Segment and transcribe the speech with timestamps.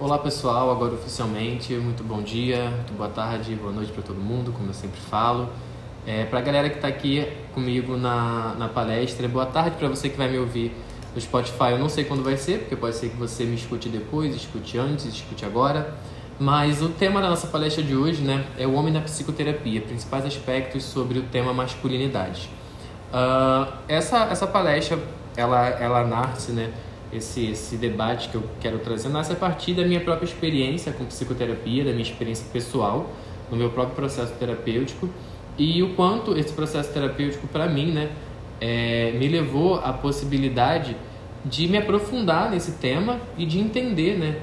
[0.00, 4.52] Olá pessoal, agora oficialmente, muito bom dia, muito boa tarde, boa noite para todo mundo,
[4.52, 5.48] como eu sempre falo.
[6.06, 10.08] É, para a galera que está aqui comigo na, na palestra, boa tarde para você
[10.08, 10.72] que vai me ouvir
[11.12, 11.72] no Spotify.
[11.72, 14.78] Eu não sei quando vai ser, porque pode ser que você me escute depois, escute
[14.78, 15.92] antes, escute agora.
[16.38, 20.24] Mas o tema da nossa palestra de hoje né, é o homem na psicoterapia, principais
[20.24, 22.48] aspectos sobre o tema masculinidade.
[23.12, 24.96] Uh, essa, essa palestra,
[25.36, 26.72] ela, ela nasce, né,
[27.12, 31.04] esse, esse debate que eu quero trazer nasce a partir da minha própria experiência com
[31.04, 33.10] psicoterapia, da minha experiência pessoal,
[33.50, 35.08] no meu próprio processo terapêutico
[35.58, 38.10] e o quanto esse processo terapêutico para mim, né,
[38.60, 40.96] é, me levou à possibilidade
[41.44, 44.38] de me aprofundar nesse tema e de entender, né,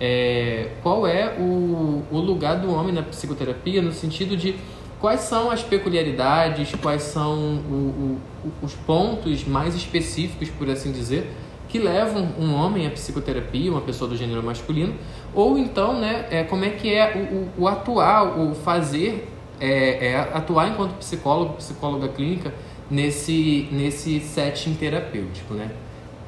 [0.00, 4.56] é, qual é o, o lugar do homem na psicoterapia no sentido de
[5.00, 11.30] quais são as peculiaridades, quais são o, o, os pontos mais específicos, por assim dizer,
[11.68, 14.94] que levam um homem à psicoterapia, uma pessoa do gênero masculino,
[15.34, 19.28] ou então, né, é, como é que é o, o, o atuar, o fazer,
[19.60, 22.52] é, é, atuar enquanto psicólogo, psicóloga clínica
[22.90, 25.70] nesse, nesse setting terapêutico, né?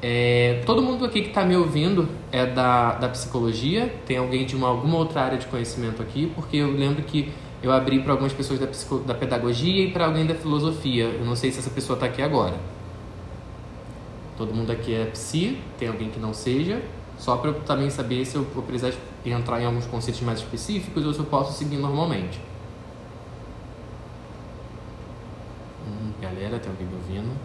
[0.01, 4.55] É, todo mundo aqui que está me ouvindo é da, da psicologia, tem alguém de
[4.55, 7.29] uma, alguma outra área de conhecimento aqui, porque eu lembro que
[7.61, 11.05] eu abri para algumas pessoas da, psico, da pedagogia e para alguém da filosofia.
[11.05, 12.55] Eu não sei se essa pessoa está aqui agora.
[14.39, 16.81] Todo mundo aqui é psi, tem alguém que não seja.
[17.17, 21.05] Só para eu também saber se eu vou precisar entrar em alguns conceitos mais específicos
[21.05, 22.39] ou se eu posso seguir normalmente.
[25.85, 27.35] Hum, galera, tem alguém me ouvindo?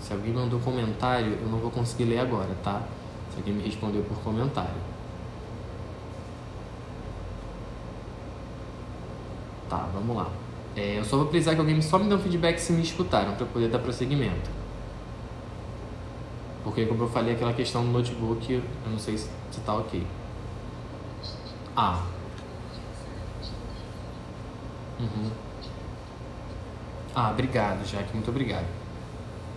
[0.00, 2.82] Se alguém mandou comentário, eu não vou conseguir ler agora, tá?
[3.30, 4.70] Se alguém me respondeu por comentário.
[9.70, 10.28] Tá, vamos lá.
[10.76, 13.34] É, eu só vou precisar que alguém só me dê um feedback se me escutaram
[13.36, 14.50] para poder dar prosseguimento.
[16.64, 19.30] Porque, como eu falei, aquela questão do notebook, eu não sei se,
[19.64, 20.04] tá ok.
[21.76, 22.02] Ah.
[24.98, 25.30] Uhum.
[27.14, 28.66] Ah, obrigado, Jaque, muito obrigado.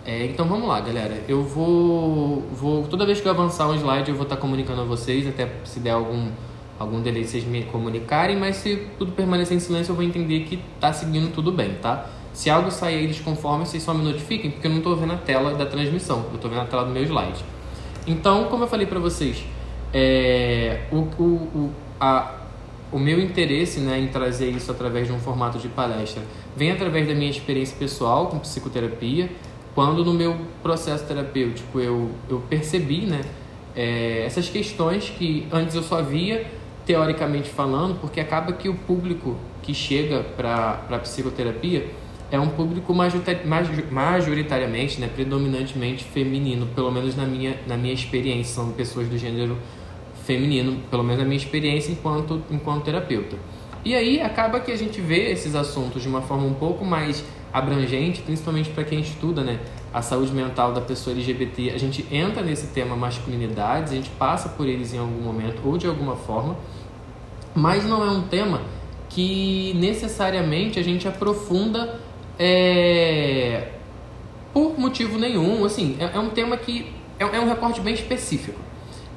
[0.06, 1.24] É, então vamos lá, galera.
[1.28, 2.86] Eu vou, vou.
[2.86, 5.80] Toda vez que eu avançar um slide, eu vou estar comunicando a vocês, até se
[5.80, 6.30] der algum
[6.78, 10.60] algum delay vocês me comunicarem, mas se tudo permanecer em silêncio eu vou entender que
[10.80, 12.06] tá seguindo tudo bem, tá?
[12.32, 15.16] Se algo sair aí desconforme, vocês só me notifiquem, porque eu não estou vendo a
[15.16, 17.44] tela da transmissão, eu estou vendo a tela do meu slide.
[18.06, 19.44] Então, como eu falei para vocês,
[19.92, 21.70] é, o, o, o,
[22.00, 22.40] a,
[22.90, 26.22] o meu interesse né, em trazer isso através de um formato de palestra
[26.56, 29.30] vem através da minha experiência pessoal com psicoterapia,
[29.74, 33.20] quando no meu processo terapêutico eu, eu percebi né,
[33.76, 36.46] é, essas questões que antes eu só via
[36.84, 41.86] teoricamente falando, porque acaba que o público que chega para a psicoterapia
[42.30, 48.72] é um público majoritariamente, né, predominantemente feminino, pelo menos na minha, na minha experiência, são
[48.72, 49.56] pessoas do gênero
[50.24, 53.36] feminino, pelo menos na minha experiência enquanto, enquanto terapeuta.
[53.84, 57.22] E aí acaba que a gente vê esses assuntos de uma forma um pouco mais
[57.54, 59.60] abrangente, principalmente para quem estuda né,
[59.92, 61.70] a saúde mental da pessoa LGBT.
[61.70, 65.78] A gente entra nesse tema masculinidades, a gente passa por eles em algum momento ou
[65.78, 66.56] de alguma forma,
[67.54, 68.60] mas não é um tema
[69.08, 72.00] que necessariamente a gente aprofunda
[72.36, 73.68] é,
[74.52, 75.64] por motivo nenhum.
[75.64, 78.58] Assim, é, é um tema que é, é um recorte bem específico.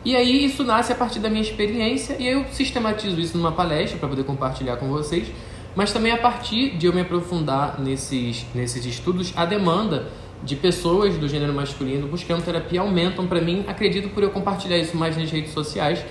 [0.05, 3.97] E aí isso nasce a partir da minha experiência e eu sistematizo isso numa palestra
[3.97, 5.27] para poder compartilhar com vocês,
[5.77, 10.07] mas também a partir de eu me aprofundar nesses, nesses estudos, a demanda
[10.43, 14.97] de pessoas do gênero masculino buscando terapia aumentam para mim, acredito por eu compartilhar isso
[14.97, 16.03] mais nas redes sociais.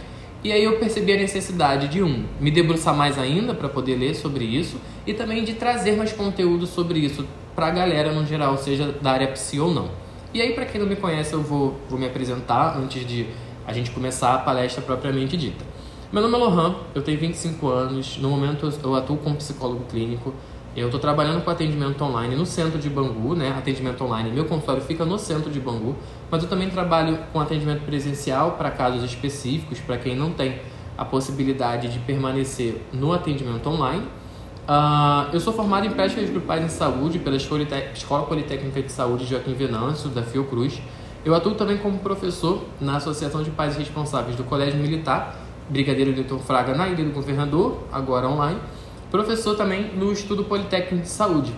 [0.45, 4.15] E aí eu percebi a necessidade de um, me debruçar mais ainda para poder ler
[4.15, 8.57] sobre isso e também de trazer mais conteúdo sobre isso para a galera no geral,
[8.57, 9.91] seja da área psi ou não.
[10.33, 13.27] E aí para quem não me conhece, eu vou, vou me apresentar antes de
[13.67, 15.76] a gente começar a palestra propriamente dita.
[16.13, 20.33] Meu nome é Lohan, eu tenho 25 anos, no momento eu atuo como psicólogo clínico.
[20.77, 23.53] Eu estou trabalhando com atendimento online no centro de Bangu, né?
[23.59, 25.97] Atendimento online, meu consultório fica no centro de Bangu,
[26.31, 30.61] mas eu também trabalho com atendimento presencial para casos específicos, para quem não tem
[30.97, 34.05] a possibilidade de permanecer no atendimento online.
[34.69, 39.55] Uh, eu sou formado em práticas grupais em saúde pela Escola Politécnica de Saúde Joaquim
[39.55, 40.81] Venâncio, da Fiocruz.
[41.25, 46.39] Eu atuo também como professor na Associação de Pais Responsáveis do Colégio Militar, Brigadeiro Newton
[46.39, 48.61] Fraga, na Ilha do Governador, agora online.
[49.11, 51.55] Professor também no Estudo Politécnico de Saúde.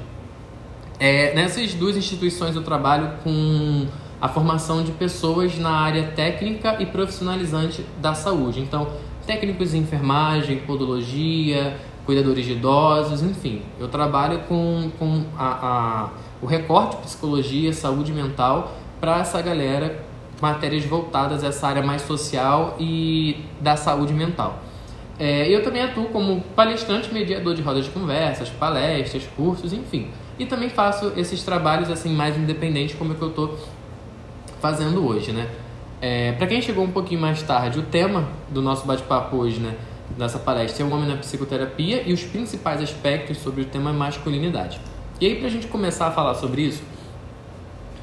[0.99, 3.87] É, nessas duas instituições eu trabalho com
[4.21, 8.61] a formação de pessoas na área técnica e profissionalizante da saúde.
[8.61, 8.89] Então,
[9.27, 13.63] técnicos em enfermagem, podologia, cuidadores de idosos, enfim.
[13.79, 16.11] Eu trabalho com, com a, a
[16.41, 20.05] o recorte psicologia, saúde mental para essa galera,
[20.40, 24.62] matérias voltadas a essa área mais social e da saúde mental.
[25.19, 30.11] É, eu também atuo como palestrante, mediador de rodas de conversas, palestras, cursos, enfim.
[30.38, 33.58] E também faço esses trabalhos assim mais independentes como é que eu estou
[34.61, 35.49] fazendo hoje, né?
[36.00, 39.75] É, para quem chegou um pouquinho mais tarde, o tema do nosso bate-papo hoje, né,
[40.17, 44.81] nessa palestra é o homem na psicoterapia e os principais aspectos sobre o tema masculinidade.
[45.20, 46.85] E aí, para a gente começar a falar sobre isso,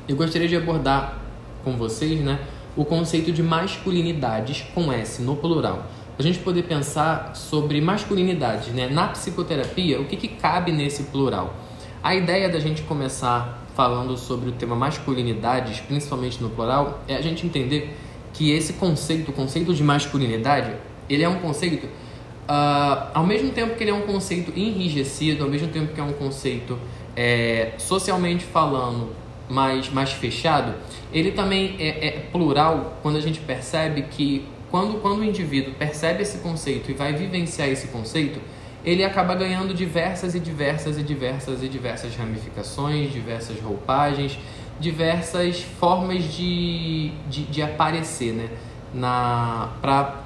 [0.10, 1.25] eu gostaria de abordar
[1.66, 2.40] com vocês, né,
[2.78, 5.88] o conceito de masculinidades com S no plural.
[6.18, 11.54] A gente poder pensar sobre masculinidades, né, na psicoterapia, o que, que cabe nesse plural.
[12.02, 17.22] A ideia da gente começar falando sobre o tema masculinidades, principalmente no plural, é a
[17.22, 17.98] gente entender
[18.32, 20.72] que esse conceito, o conceito de masculinidade,
[21.10, 25.50] ele é um conceito, uh, ao mesmo tempo que ele é um conceito enrijecido, ao
[25.50, 26.78] mesmo tempo que é um conceito
[27.16, 29.10] é, socialmente falando
[29.50, 30.74] mais, mais fechado,
[31.16, 36.22] ele também é, é plural quando a gente percebe que quando, quando o indivíduo percebe
[36.24, 38.42] esse conceito e vai vivenciar esse conceito,
[38.84, 44.38] ele acaba ganhando diversas e diversas e diversas e diversas ramificações, diversas roupagens,
[44.78, 48.50] diversas formas de, de, de aparecer né?
[48.94, 50.26] na, pra,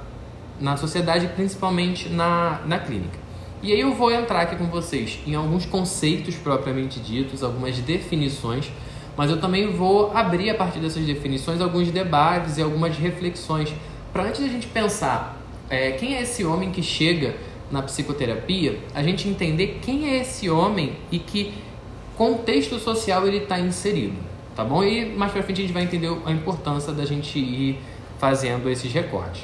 [0.60, 3.20] na sociedade, principalmente na, na clínica.
[3.62, 8.72] E aí eu vou entrar aqui com vocês em alguns conceitos propriamente ditos, algumas definições,
[9.20, 13.70] mas eu também vou abrir a partir dessas definições alguns debates e algumas reflexões
[14.14, 15.38] para antes da gente pensar
[15.68, 17.36] é, quem é esse homem que chega
[17.70, 21.52] na psicoterapia, a gente entender quem é esse homem e que
[22.16, 24.16] contexto social ele está inserido,
[24.56, 24.82] tá bom?
[24.82, 27.78] E mais para frente a gente vai entender a importância da gente ir
[28.18, 29.42] fazendo esses recortes.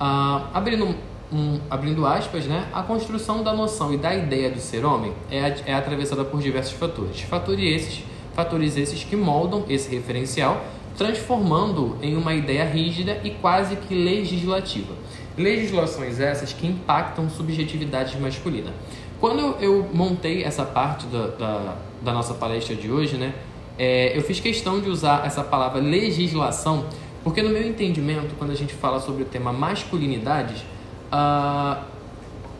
[0.00, 0.92] Ah, abrindo,
[1.32, 2.66] um, abrindo aspas, né?
[2.72, 6.72] A construção da noção e da ideia do ser homem é, é atravessada por diversos
[6.72, 7.20] fatores.
[7.20, 10.64] Fatores esses, fatores esses que moldam esse referencial,
[10.96, 14.94] transformando em uma ideia rígida e quase que legislativa.
[15.36, 18.72] Legislações essas que impactam subjetividade masculina.
[19.20, 23.34] Quando eu montei essa parte da, da, da nossa palestra de hoje, né,
[23.78, 26.84] é, eu fiz questão de usar essa palavra legislação,
[27.24, 30.60] porque no meu entendimento, quando a gente fala sobre o tema masculinidades,
[31.10, 31.82] uh,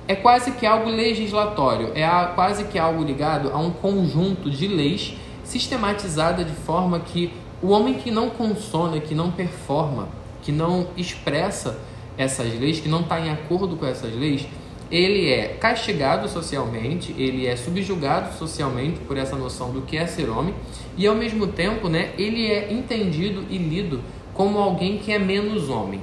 [0.09, 4.67] é quase que algo legislatório, é a, quase que algo ligado a um conjunto de
[4.67, 7.33] leis sistematizada de forma que
[7.63, 10.09] o homem que não consona, que não performa,
[10.43, 11.79] que não expressa
[12.17, 14.47] essas leis, que não está em acordo com essas leis,
[14.91, 20.29] ele é castigado socialmente, ele é subjugado socialmente por essa noção do que é ser
[20.29, 20.55] homem,
[20.97, 24.03] e ao mesmo tempo, né, ele é entendido e lido
[24.33, 26.03] como alguém que é menos homem.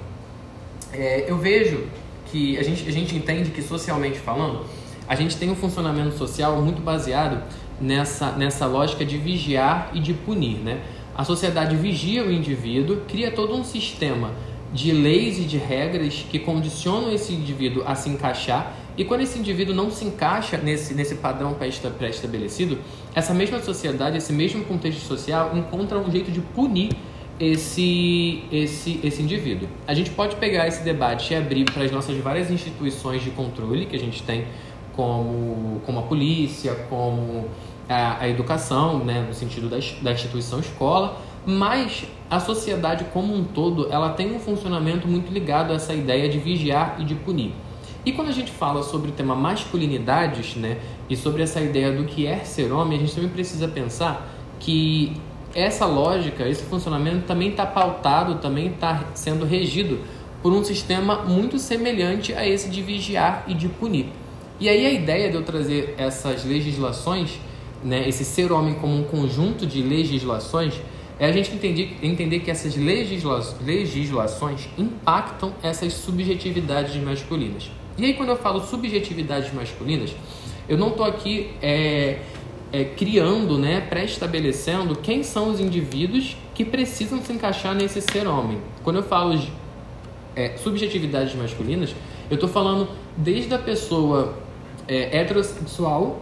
[0.92, 1.86] É, eu vejo
[2.26, 4.66] que a gente, a gente entende que socialmente falando,
[5.08, 7.44] a gente tem um funcionamento social muito baseado
[7.82, 10.82] nessa, nessa lógica de vigiar e de punir, né?
[11.16, 14.32] A sociedade vigia o indivíduo, cria todo um sistema
[14.74, 18.74] de leis e de regras que condicionam esse indivíduo a se encaixar.
[18.98, 22.78] E quando esse indivíduo não se encaixa nesse, nesse padrão pré-estabelecido,
[23.14, 26.92] essa mesma sociedade, esse mesmo contexto social encontra um jeito de punir
[27.40, 29.68] esse, esse, esse indivíduo.
[29.88, 33.86] A gente pode pegar esse debate e abrir para as nossas várias instituições de controle
[33.86, 34.46] que a gente tem,
[34.94, 37.50] como, como a polícia, como
[37.92, 43.92] a educação, né, no sentido da, da instituição escola, mas a sociedade como um todo
[43.92, 47.54] ela tem um funcionamento muito ligado a essa ideia de vigiar e de punir.
[48.06, 50.78] E quando a gente fala sobre o tema masculinidades, né,
[51.10, 54.28] e sobre essa ideia do que é ser homem, a gente também precisa pensar
[54.60, 55.14] que
[55.54, 60.00] essa lógica, esse funcionamento também está pautado, também está sendo regido
[60.42, 64.08] por um sistema muito semelhante a esse de vigiar e de punir.
[64.60, 67.40] E aí a ideia de eu trazer essas legislações,
[67.84, 70.76] né, esse ser homem como um conjunto de legislações,
[71.20, 77.70] é a gente entender, entender que essas legisla, legislações impactam essas subjetividades masculinas.
[77.98, 80.16] E aí, quando eu falo subjetividades masculinas,
[80.68, 82.20] eu não estou aqui é,
[82.72, 88.58] é, criando, né, pré-estabelecendo quem são os indivíduos que precisam se encaixar nesse ser homem.
[88.84, 89.52] Quando eu falo de
[90.36, 91.94] é, subjetividades masculinas,
[92.30, 94.34] eu estou falando desde a pessoa
[94.88, 96.22] é, heterossexual,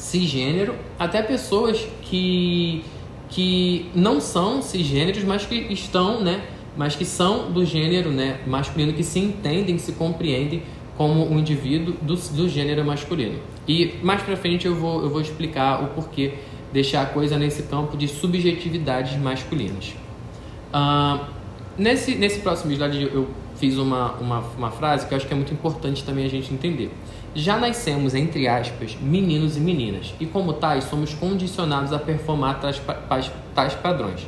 [0.00, 2.82] cisgênero, até pessoas que
[3.28, 6.42] que não são cisgêneros, mas que estão, né,
[6.76, 10.64] mas que são do gênero, né, masculino, que se entendem, se compreendem
[10.96, 13.38] como um indivíduo do, do gênero masculino.
[13.68, 16.34] E mais para frente eu vou, eu vou explicar o porquê
[16.72, 19.94] deixar a coisa nesse campo de subjetividades masculinas.
[20.74, 21.24] Uh,
[21.78, 23.28] nesse, nesse próximo slide eu
[23.60, 26.52] fiz uma, uma, uma frase que eu acho que é muito importante também a gente
[26.52, 26.90] entender.
[27.34, 32.80] já nascemos, entre aspas, meninos e meninas, e como tais, somos condicionados a performar tais,
[33.54, 34.26] tais padrões.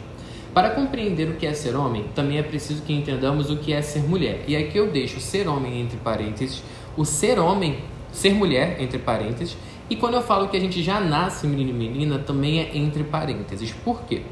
[0.52, 3.80] Para compreender o que é ser homem, também é preciso que entendamos o que é
[3.80, 4.44] ser mulher.
[4.46, 6.62] E aqui eu deixo ser homem entre parênteses,
[6.94, 7.78] o ser homem,
[8.12, 9.56] ser mulher entre parênteses,
[9.88, 13.02] e quando eu falo que a gente já nasce menino e menina, também é entre
[13.02, 13.72] parênteses.
[13.72, 14.22] Por quê?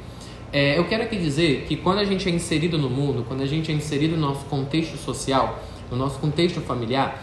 [0.52, 3.46] É, eu quero aqui dizer que quando a gente é inserido no mundo, quando a
[3.46, 7.22] gente é inserido no nosso contexto social, no nosso contexto familiar,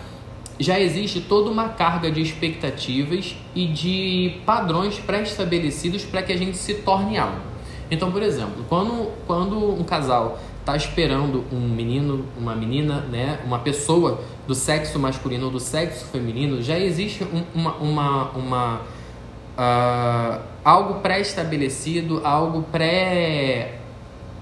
[0.60, 6.57] já existe toda uma carga de expectativas e de padrões pré-estabelecidos para que a gente
[6.57, 7.41] se torne algo.
[7.91, 13.60] Então, por exemplo, quando, quando um casal está esperando um menino, uma menina, né, uma
[13.60, 18.81] pessoa do sexo masculino ou do sexo feminino, já existe um, uma, uma, uma
[19.57, 23.75] uh, algo pré-estabelecido, algo pré,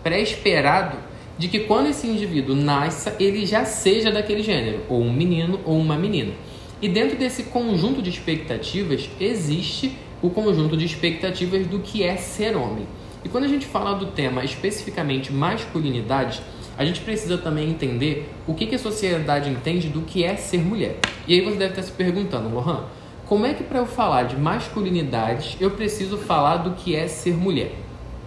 [0.03, 0.97] pré-esperado
[1.37, 5.77] de que quando esse indivíduo nasça, ele já seja daquele gênero, ou um menino ou
[5.77, 6.33] uma menina.
[6.81, 12.55] E dentro desse conjunto de expectativas existe o conjunto de expectativas do que é ser
[12.55, 12.87] homem.
[13.23, 16.41] E quando a gente fala do tema especificamente masculinidade,
[16.77, 20.59] a gente precisa também entender o que, que a sociedade entende do que é ser
[20.59, 20.97] mulher.
[21.27, 22.83] E aí você deve estar se perguntando, Lohan,
[23.25, 27.35] como é que para eu falar de masculinidade eu preciso falar do que é ser
[27.35, 27.73] mulher?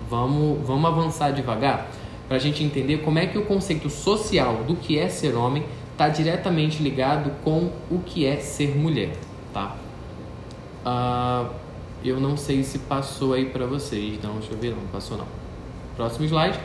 [0.08, 1.88] Vamos, vamos avançar devagar?
[2.28, 5.64] para a gente entender como é que o conceito social do que é ser homem
[5.92, 9.16] está diretamente ligado com o que é ser mulher,
[9.52, 9.74] tá?
[10.84, 11.50] Uh,
[12.04, 15.26] eu não sei se passou aí para vocês, não, deixa eu ver, não passou não.
[15.96, 16.58] Próximo slide.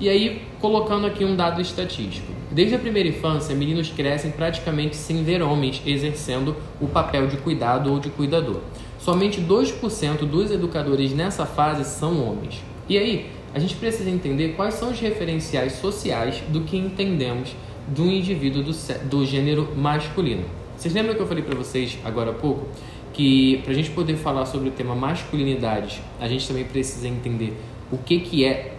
[0.00, 2.32] E aí, colocando aqui um dado estatístico.
[2.52, 7.92] Desde a primeira infância, meninos crescem praticamente sem ver homens exercendo o papel de cuidado
[7.92, 8.60] ou de cuidador.
[8.98, 12.62] Somente 2% dos educadores nessa fase são homens.
[12.88, 17.54] E aí, a gente precisa entender quais são os referenciais sociais do que entendemos
[17.88, 18.72] do indivíduo do,
[19.08, 20.44] do gênero masculino.
[20.76, 22.68] Vocês lembram que eu falei para vocês agora há pouco
[23.12, 27.52] que para a gente poder falar sobre o tema masculinidade, a gente também precisa entender
[27.90, 28.74] o que, que é,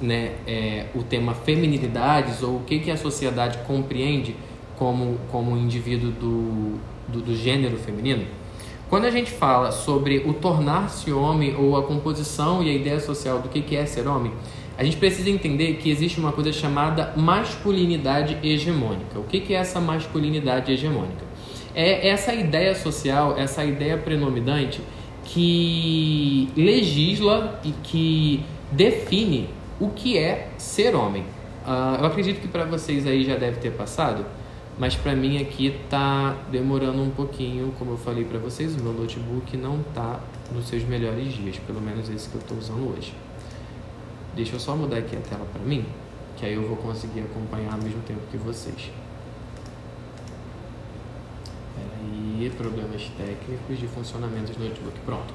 [0.00, 4.34] né, é, o tema feminilidades ou o que, que a sociedade compreende
[4.76, 6.78] como, como indivíduo do,
[7.08, 8.24] do, do gênero feminino?
[8.88, 13.40] Quando a gente fala sobre o tornar-se homem ou a composição e a ideia social
[13.40, 14.32] do que é ser homem,
[14.78, 19.18] a gente precisa entender que existe uma coisa chamada masculinidade hegemônica.
[19.18, 21.26] O que é essa masculinidade hegemônica?
[21.74, 24.80] É essa ideia social, essa ideia predominante
[25.24, 29.48] que legisla e que define
[29.80, 31.22] o que é ser homem.
[31.66, 34.24] Uh, eu acredito que para vocês aí já deve ter passado
[34.78, 38.92] mas para mim aqui tá demorando um pouquinho, como eu falei para vocês, o meu
[38.92, 40.20] notebook não tá
[40.52, 43.12] nos seus melhores dias, pelo menos esse que eu estou usando hoje.
[44.36, 45.84] Deixa eu só mudar aqui a tela para mim,
[46.36, 48.92] que aí eu vou conseguir acompanhar ao mesmo tempo que vocês.
[51.74, 54.96] Peraí, problemas técnicos de funcionamento do notebook.
[55.04, 55.34] Pronto.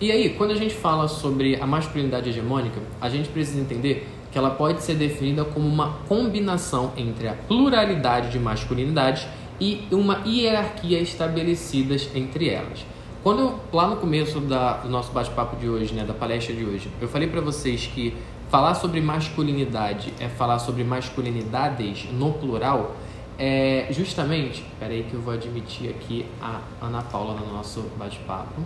[0.00, 4.38] E aí, quando a gente fala sobre a masculinidade hegemônica, a gente precisa entender que
[4.38, 9.26] ela pode ser definida como uma combinação entre a pluralidade de masculinidades
[9.60, 12.86] e uma hierarquia estabelecidas entre elas.
[13.24, 16.64] Quando eu, lá no começo da, do nosso bate-papo de hoje, né, da palestra de
[16.64, 18.14] hoje, eu falei para vocês que
[18.48, 22.94] falar sobre masculinidade é falar sobre masculinidades no plural,
[23.36, 28.62] é justamente, peraí que eu vou admitir aqui a Ana Paula no nosso bate-papo.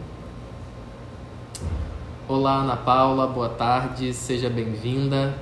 [2.34, 5.34] Olá, Ana Paula, boa tarde, seja bem-vinda.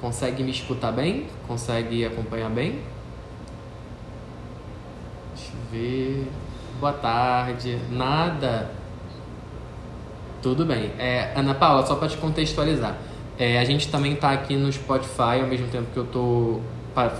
[0.00, 1.28] Consegue me escutar bem?
[1.46, 2.80] Consegue acompanhar bem?
[5.36, 6.28] Deixa eu ver.
[6.80, 7.78] Boa tarde.
[7.92, 8.72] Nada.
[10.42, 10.90] Tudo bem.
[10.98, 12.96] É, Ana Paula, só para te contextualizar.
[13.38, 16.60] É, a gente também está aqui no Spotify, ao mesmo tempo que eu estou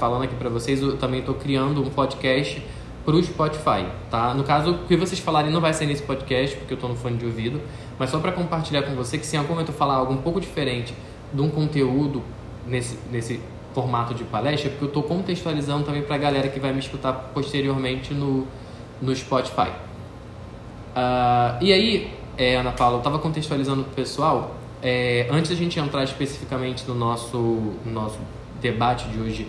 [0.00, 2.61] falando aqui para vocês, eu também estou criando um podcast
[3.04, 4.33] para o Spotify, tá?
[4.33, 6.97] No caso, o que vocês falarem não vai ser nesse podcast, porque eu estou no
[6.97, 7.61] fone de ouvido,
[7.99, 10.19] mas só para compartilhar com você que se em algum momento eu falar algo um
[10.19, 10.95] pouco diferente
[11.33, 12.23] de um conteúdo
[12.67, 13.41] nesse, nesse
[13.75, 17.13] formato de palestra, porque eu estou contextualizando também para a galera que vai me escutar
[17.35, 18.47] posteriormente no,
[19.03, 19.71] no Spotify.
[20.95, 25.57] Uh, e aí, é, Ana Paula, eu estava contextualizando para o pessoal, é, antes da
[25.57, 28.19] gente entrar especificamente no nosso, no nosso
[28.61, 29.49] debate de hoje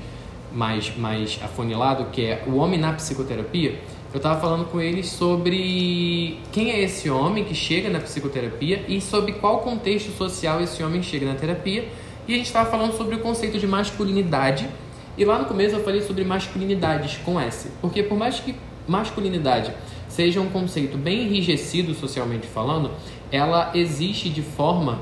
[0.51, 3.79] mais, mais afunilado, que é o homem na psicoterapia,
[4.15, 9.01] eu estava falando com eles sobre quem é esse homem que chega na psicoterapia e
[9.01, 11.89] sobre qual contexto social esse homem chega na terapia
[12.25, 14.69] e a gente estava falando sobre o conceito de masculinidade.
[15.17, 17.69] E lá no começo eu falei sobre masculinidades com S.
[17.81, 18.55] Porque por mais que
[18.87, 19.73] masculinidade
[20.07, 22.91] seja um conceito bem enrijecido socialmente falando,
[23.29, 25.01] ela existe de forma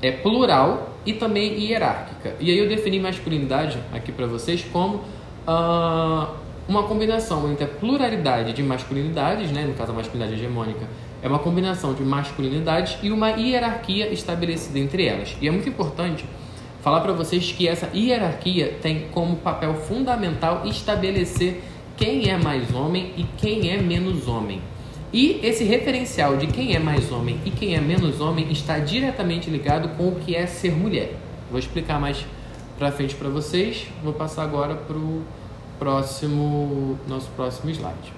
[0.00, 2.34] é, plural e também hierárquica.
[2.40, 5.02] E aí eu defini masculinidade aqui para vocês como
[5.46, 10.86] uh, uma combinação entre a pluralidade de masculinidades, né, no caso a masculinidade hegemônica,
[11.22, 15.36] é uma combinação de masculinidades e uma hierarquia estabelecida entre elas.
[15.40, 16.24] E é muito importante
[16.82, 21.62] falar para vocês que essa hierarquia tem como papel fundamental estabelecer
[21.96, 24.60] quem é mais homem e quem é menos homem.
[25.12, 29.48] E esse referencial de quem é mais homem e quem é menos homem está diretamente
[29.48, 31.14] ligado com o que é ser mulher.
[31.50, 32.26] Vou explicar mais
[32.76, 33.86] para frente para vocês.
[34.02, 35.22] Vou passar agora para o
[35.84, 38.14] próximo, nosso próximo slide.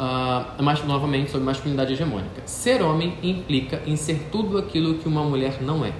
[0.00, 2.40] Uh, mais novamente sobre masculinidade hegemônica.
[2.46, 5.92] Ser homem implica em ser tudo aquilo que uma mulher não é.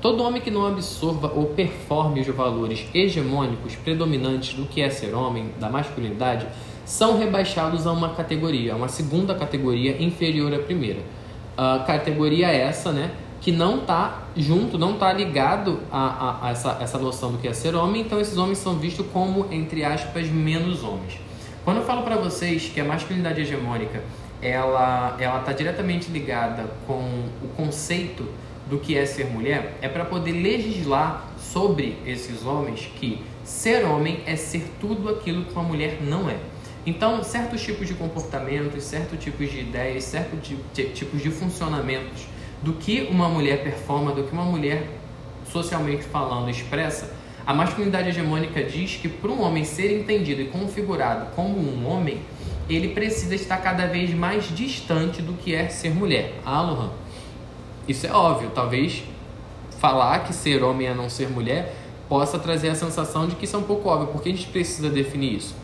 [0.00, 5.12] Todo homem que não absorva ou performe os valores hegemônicos predominantes do que é ser
[5.12, 6.46] homem, da masculinidade,
[6.84, 11.00] são rebaixados a uma categoria, a uma segunda categoria inferior à primeira.
[11.58, 16.78] Uh, categoria essa, né, que não está junto, não está ligado a, a, a, essa,
[16.80, 20.28] essa noção do que é ser homem, então esses homens são vistos como, entre aspas,
[20.28, 21.18] menos homens.
[21.64, 24.02] Quando eu falo para vocês que a masculinidade hegemônica
[24.40, 27.00] ela ela está diretamente ligada com
[27.42, 28.28] o conceito
[28.68, 34.20] do que é ser mulher, é para poder legislar sobre esses homens que ser homem
[34.26, 36.36] é ser tudo aquilo que uma mulher não é.
[36.84, 40.52] Então, certos tipos de comportamentos, certos tipos de ideias, certos
[40.94, 42.26] tipos de funcionamentos
[42.66, 44.88] do que uma mulher performa, do que uma mulher
[45.52, 47.14] socialmente falando expressa,
[47.46, 52.20] a masculinidade hegemônica diz que para um homem ser entendido e configurado como um homem,
[52.68, 56.34] ele precisa estar cada vez mais distante do que é ser mulher.
[56.44, 56.90] Ah, Lohan,
[57.86, 58.50] isso é óbvio.
[58.52, 59.04] Talvez
[59.78, 61.72] falar que ser homem é não ser mulher
[62.08, 64.08] possa trazer a sensação de que isso é um pouco óbvio.
[64.08, 65.54] Por que a gente precisa definir isso?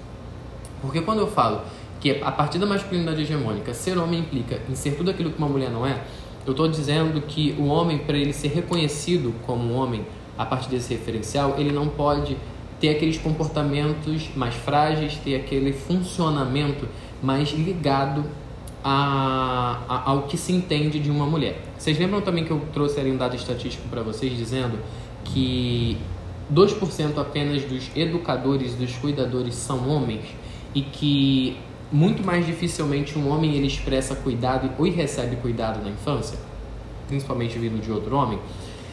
[0.80, 1.62] Porque quando eu falo
[1.98, 5.48] que a partir da masculinidade hegemônica, ser homem implica em ser tudo aquilo que uma
[5.48, 6.00] mulher não é,
[6.46, 10.04] eu estou dizendo que o homem, para ele ser reconhecido como homem,
[10.36, 12.36] a partir desse referencial, ele não pode
[12.80, 16.88] ter aqueles comportamentos mais frágeis, ter aquele funcionamento
[17.22, 18.24] mais ligado
[18.82, 21.62] a, a, ao que se entende de uma mulher.
[21.78, 24.78] Vocês lembram também que eu trouxe ali um dado estatístico para vocês dizendo
[25.24, 25.96] que
[26.52, 30.24] 2% apenas dos educadores, dos cuidadores são homens
[30.74, 31.56] e que
[31.92, 36.38] muito mais dificilmente um homem ele expressa cuidado ou recebe cuidado na infância,
[37.06, 38.38] principalmente vindo de outro homem,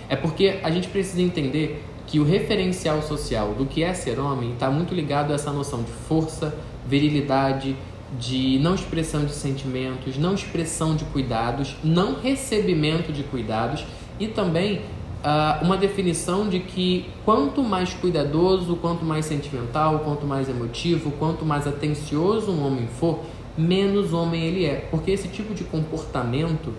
[0.09, 4.53] é porque a gente precisa entender que o referencial social do que é ser homem
[4.53, 7.75] está muito ligado a essa noção de força, virilidade,
[8.19, 13.85] de não expressão de sentimentos, não expressão de cuidados, não recebimento de cuidados
[14.19, 14.81] e também
[15.23, 21.45] uh, uma definição de que quanto mais cuidadoso, quanto mais sentimental, quanto mais emotivo, quanto
[21.45, 23.19] mais atencioso um homem for,
[23.57, 24.87] menos homem ele é.
[24.91, 26.73] Porque esse tipo de comportamento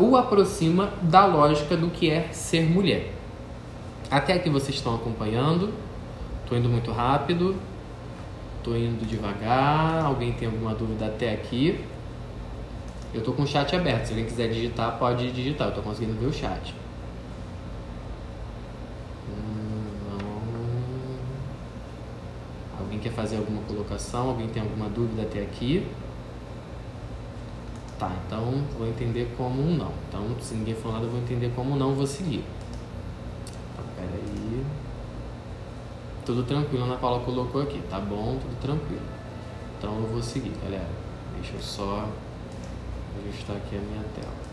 [0.00, 3.12] o aproxima da lógica do que é ser mulher.
[4.10, 5.72] Até aqui vocês estão acompanhando.
[6.42, 7.56] Estou indo muito rápido.
[8.58, 10.04] Estou indo devagar.
[10.04, 11.82] Alguém tem alguma dúvida até aqui?
[13.12, 14.06] Eu estou com o chat aberto.
[14.06, 15.66] Se alguém quiser digitar, pode digitar.
[15.66, 16.74] Eu estou conseguindo ver o chat.
[22.78, 24.30] Alguém quer fazer alguma colocação?
[24.30, 25.86] Alguém tem alguma dúvida até aqui?
[27.98, 29.92] Tá, então vou entender como um não.
[30.08, 32.44] Então, se ninguém falar nada, eu vou entender como um não, vou seguir.
[33.76, 34.64] Tá, peraí.
[36.24, 37.80] Tudo tranquilo, Ana Paula colocou aqui.
[37.88, 39.02] Tá bom, tudo tranquilo.
[39.78, 40.88] Então eu vou seguir, galera.
[41.34, 42.08] Deixa eu só
[43.26, 44.52] ajustar aqui a minha tela.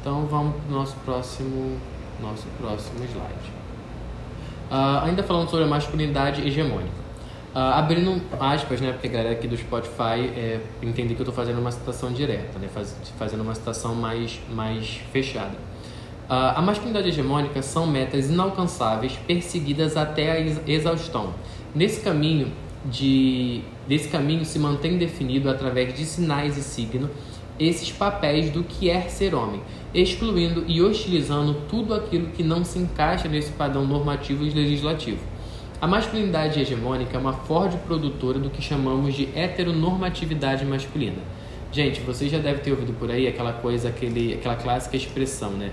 [0.00, 1.78] Então vamos para o nosso próximo,
[2.20, 3.60] nosso próximo slide.
[4.70, 7.00] Uh, ainda falando sobre a masculinidade hegemônica.
[7.52, 11.58] Uh, abrindo aspas, né, porque a galera aqui do Spotify é, que eu estou fazendo
[11.58, 15.54] uma citação direta, né, faz, fazendo uma citação mais, mais fechada.
[16.28, 21.34] Uh, a masculinidade hegemônica são metas inalcançáveis, perseguidas até a exaustão.
[21.74, 22.52] Nesse caminho,
[22.84, 27.10] de, desse caminho se mantém definido através de sinais e signos
[27.60, 29.60] esses papéis do que é ser homem,
[29.92, 35.18] excluindo e hostilizando tudo aquilo que não se encaixa nesse padrão normativo e legislativo.
[35.80, 41.18] A masculinidade hegemônica é uma forte produtora do que chamamos de heteronormatividade masculina.
[41.72, 45.70] Gente, vocês já devem ter ouvido por aí aquela coisa, aquele, aquela clássica expressão, né?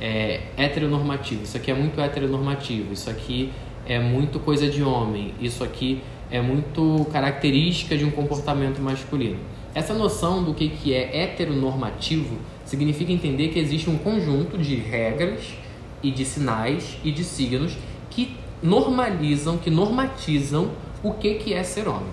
[0.00, 1.42] É, heteronormativo.
[1.42, 2.92] Isso aqui é muito heteronormativo.
[2.92, 3.52] Isso aqui
[3.84, 5.34] é muito coisa de homem.
[5.40, 6.00] Isso aqui
[6.30, 9.38] é muito característica de um comportamento masculino.
[9.74, 15.54] Essa noção do que, que é heteronormativo significa entender que existe um conjunto de regras
[16.02, 17.76] e de sinais e de signos
[18.10, 20.70] que normalizam, que normatizam
[21.02, 22.10] o que, que é ser homem.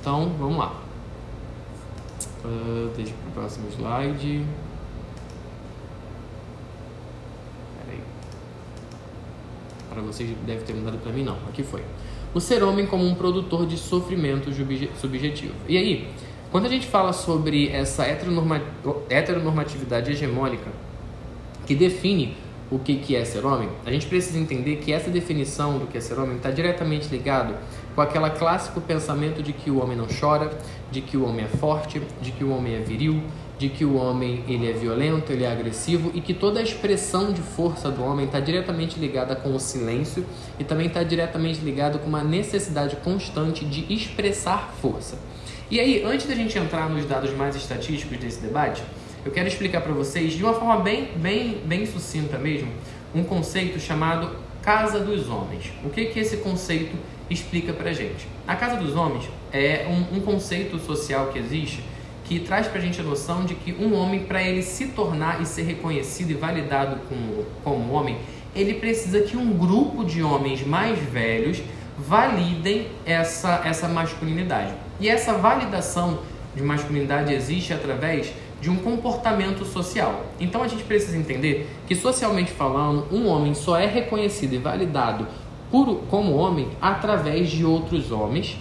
[0.00, 0.82] Então, vamos lá.
[2.44, 4.44] Uh, deixa para o próximo slide.
[9.88, 11.36] Para vocês deve ter mudado para mim, não.
[11.48, 11.82] Aqui foi.
[12.34, 14.50] O ser homem como um produtor de sofrimento
[15.00, 15.54] subjetivo.
[15.66, 16.06] E aí,
[16.50, 20.70] quando a gente fala sobre essa heteronormatividade hegemônica
[21.66, 22.36] que define
[22.70, 25.98] o que, que é ser homem, a gente precisa entender que essa definição do que
[25.98, 27.54] é ser homem está diretamente ligado
[27.94, 30.50] com aquele clássico pensamento de que o homem não chora,
[30.90, 33.22] de que o homem é forte, de que o homem é viril,
[33.58, 37.32] de que o homem ele é violento, ele é agressivo e que toda a expressão
[37.32, 40.26] de força do homem está diretamente ligada com o silêncio
[40.58, 45.18] e também está diretamente ligado com uma necessidade constante de expressar força.
[45.68, 48.84] E aí, antes da gente entrar nos dados mais estatísticos desse debate,
[49.24, 52.70] eu quero explicar para vocês de uma forma bem, bem, bem sucinta mesmo
[53.12, 55.72] um conceito chamado Casa dos Homens.
[55.84, 56.96] O que que esse conceito
[57.28, 58.28] explica para gente?
[58.46, 61.82] A Casa dos Homens é um, um conceito social que existe
[62.22, 65.42] que traz para a gente a noção de que um homem, para ele se tornar
[65.42, 68.18] e ser reconhecido e validado como, como homem,
[68.54, 71.60] ele precisa que um grupo de homens mais velhos
[71.98, 74.85] validem essa, essa masculinidade.
[75.00, 76.18] E essa validação
[76.54, 80.24] de masculinidade existe através de um comportamento social.
[80.40, 85.26] Então a gente precisa entender que, socialmente falando, um homem só é reconhecido e validado
[85.70, 88.56] por, como homem através de outros homens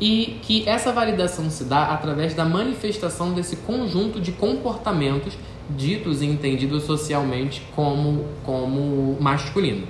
[0.00, 5.36] e que essa validação se dá através da manifestação desse conjunto de comportamentos
[5.70, 9.86] ditos e entendidos socialmente como, como masculino.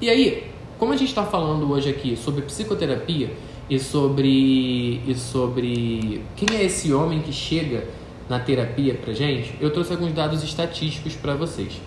[0.00, 3.30] E aí, como a gente está falando hoje aqui sobre psicoterapia
[3.72, 7.88] e sobre, e sobre quem é esse homem que chega
[8.28, 11.80] na terapia pra gente, eu trouxe alguns dados estatísticos para vocês.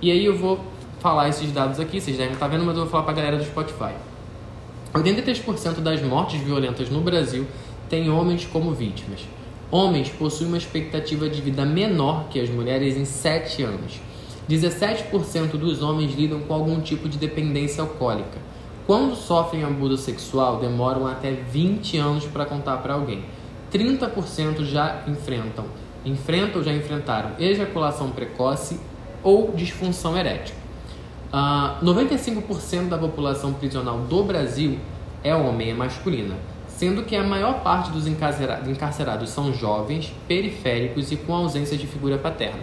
[0.00, 0.60] E aí eu vou
[1.00, 3.16] falar esses dados aqui, vocês devem estar tá vendo, mas eu vou falar para a
[3.16, 3.92] galera do Spotify.
[4.94, 7.44] 83% das mortes violentas no Brasil
[7.88, 9.22] têm homens como vítimas.
[9.68, 14.00] Homens possuem uma expectativa de vida menor que as mulheres em 7 anos.
[14.48, 18.51] 17% dos homens lidam com algum tipo de dependência alcoólica.
[18.92, 23.24] Quando sofrem abuso sexual, demoram até 20 anos para contar para alguém.
[23.72, 25.64] 30% já enfrentam,
[26.04, 28.78] enfrentam ou já enfrentaram ejaculação precoce
[29.22, 30.54] ou disfunção erétil.
[31.32, 34.78] Uh, ah, 95% da população prisional do Brasil
[35.24, 36.36] é homem, é masculina,
[36.68, 42.18] sendo que a maior parte dos encarcerados são jovens, periféricos e com ausência de figura
[42.18, 42.60] paterna.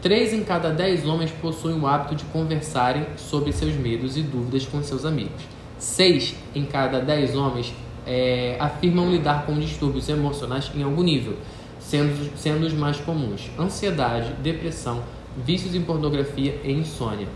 [0.00, 4.64] Três em cada dez homens possuem o hábito de conversarem sobre seus medos e dúvidas
[4.66, 5.53] com seus amigos.
[5.84, 7.74] Seis em cada dez homens
[8.06, 11.36] é, afirmam lidar com distúrbios emocionais em algum nível,
[11.78, 15.02] sendo, sendo os mais comuns: ansiedade, depressão,
[15.36, 17.28] vícios em pornografia e insônia.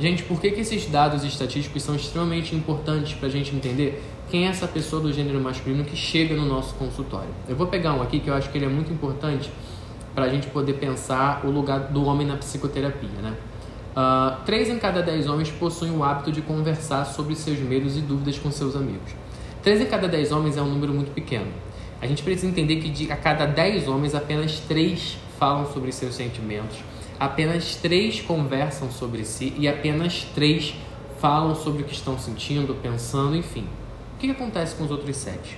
[0.00, 4.46] Gente, por que, que esses dados estatísticos são extremamente importantes para a gente entender quem
[4.46, 7.30] é essa pessoa do gênero masculino que chega no nosso consultório?
[7.48, 9.48] Eu vou pegar um aqui que eu acho que ele é muito importante
[10.12, 13.32] para a gente poder pensar o lugar do homem na psicoterapia, né?
[13.92, 18.00] Uh, três em cada dez homens possuem o hábito de conversar sobre seus medos e
[18.00, 19.12] dúvidas com seus amigos.
[19.62, 21.52] Três em cada dez homens é um número muito pequeno.
[22.00, 26.14] A gente precisa entender que de a cada dez homens, apenas três falam sobre seus
[26.14, 26.78] sentimentos
[27.22, 30.74] apenas três conversam sobre si e apenas três
[31.20, 33.64] falam sobre o que estão sentindo, pensando, enfim.
[34.16, 35.56] O que, que acontece com os outros sete?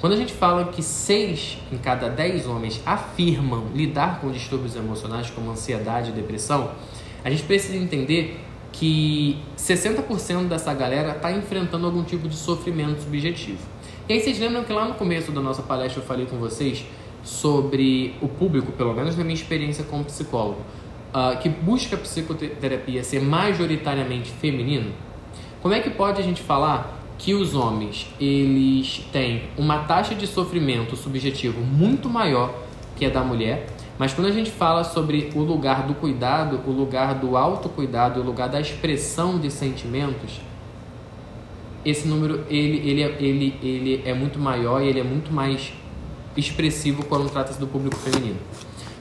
[0.00, 5.28] Quando a gente fala que seis em cada dez homens afirmam lidar com distúrbios emocionais
[5.30, 6.70] como ansiedade e depressão,
[7.24, 8.40] a gente precisa entender
[8.72, 13.58] que 60% dessa galera está enfrentando algum tipo de sofrimento subjetivo.
[14.08, 16.84] E aí vocês lembram que lá no começo da nossa palestra eu falei com vocês
[17.22, 20.60] sobre o público, pelo menos na minha experiência como psicólogo,
[21.14, 24.92] uh, que busca psicoterapia ser majoritariamente feminino,
[25.62, 30.26] como é que pode a gente falar que os homens eles têm uma taxa de
[30.26, 32.54] sofrimento subjetivo muito maior
[32.96, 33.66] que a da mulher,
[34.00, 38.24] mas quando a gente fala sobre o lugar do cuidado, o lugar do autocuidado, o
[38.24, 40.40] lugar da expressão de sentimentos,
[41.84, 45.74] esse número ele, ele, ele, ele é muito maior e ele é muito mais
[46.34, 48.38] expressivo quando trata-se do público feminino.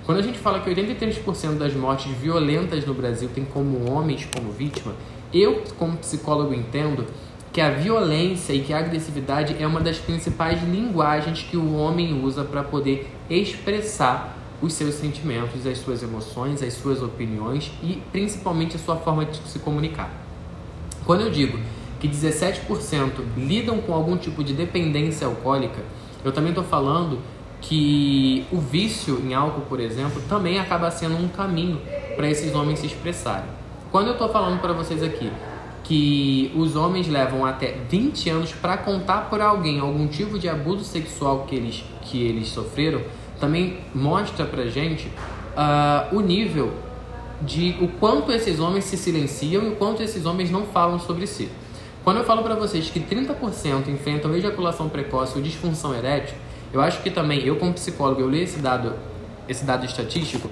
[0.06, 4.52] Quando a gente fala que 83% das mortes violentas no Brasil tem como homens como
[4.52, 4.94] vítima,
[5.34, 7.06] eu, como psicólogo, entendo
[7.54, 12.22] que a violência e que a agressividade é uma das principais linguagens que o homem
[12.22, 18.76] usa para poder expressar os seus sentimentos, as suas emoções, as suas opiniões e principalmente
[18.76, 20.12] a sua forma de se comunicar.
[21.06, 21.60] Quando eu digo
[22.00, 25.82] que 17% lidam com algum tipo de dependência alcoólica,
[26.24, 27.20] eu também estou falando
[27.62, 31.82] que o vício em álcool, por exemplo, também acaba sendo um caminho
[32.16, 33.50] para esses homens se expressarem.
[33.92, 35.32] Quando eu estou falando para vocês aqui
[35.84, 40.84] que os homens levam até 20 anos para contar por alguém algum tipo de abuso
[40.84, 43.02] sexual que eles, que eles sofreram,
[43.40, 46.72] também mostra para gente uh, o nível
[47.42, 51.26] de o quanto esses homens se silenciam e o quanto esses homens não falam sobre
[51.26, 51.50] si.
[52.04, 56.36] Quando eu falo para vocês que 30% enfrentam ejaculação precoce ou disfunção erétil,
[56.72, 58.94] eu acho que também, eu como psicólogo, eu leio esse dado,
[59.48, 60.50] esse dado estatístico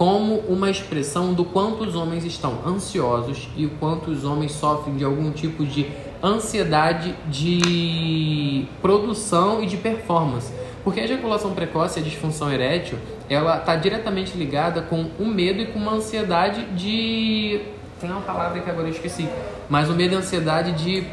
[0.00, 4.96] como uma expressão do quanto os homens estão ansiosos e o quanto os homens sofrem
[4.96, 5.86] de algum tipo de
[6.22, 10.50] ansiedade de produção e de performance.
[10.82, 15.66] Porque a ejaculação precoce a disfunção erétil, ela está diretamente ligada com o medo e
[15.66, 17.60] com uma ansiedade de...
[18.00, 19.28] Tem uma palavra que agora eu esqueci.
[19.68, 21.04] Mas o medo e a ansiedade de...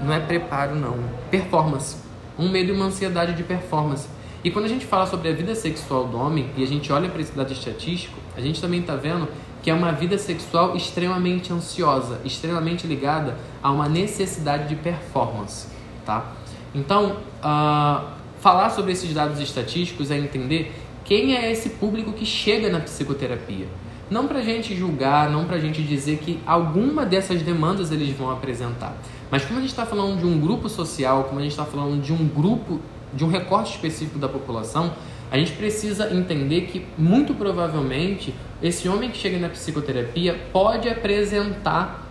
[0.00, 0.98] Não é preparo, não.
[1.30, 1.96] Performance.
[2.38, 4.08] Um medo e uma ansiedade de performance.
[4.42, 7.08] E quando a gente fala sobre a vida sexual do homem e a gente olha
[7.08, 9.26] para esse dado estatístico, a gente também está vendo
[9.62, 15.68] que é uma vida sexual extremamente ansiosa, extremamente ligada a uma necessidade de performance,
[16.04, 16.32] tá?
[16.74, 18.13] Então, uh,
[18.44, 20.70] falar sobre esses dados estatísticos é entender
[21.02, 23.66] quem é esse público que chega na psicoterapia.
[24.10, 28.14] Não para a gente julgar, não para a gente dizer que alguma dessas demandas eles
[28.14, 28.94] vão apresentar.
[29.30, 32.02] Mas como a gente está falando de um grupo social, como a gente está falando
[32.02, 32.82] de um grupo,
[33.14, 34.92] de um recorte específico da população,
[35.30, 42.06] a gente precisa entender que, muito provavelmente, esse homem que chega na psicoterapia pode apresentar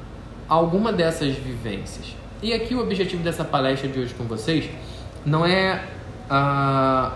[0.49, 2.15] alguma dessas vivências.
[2.41, 4.67] E aqui o objetivo dessa palestra de hoje com vocês
[5.23, 6.01] não é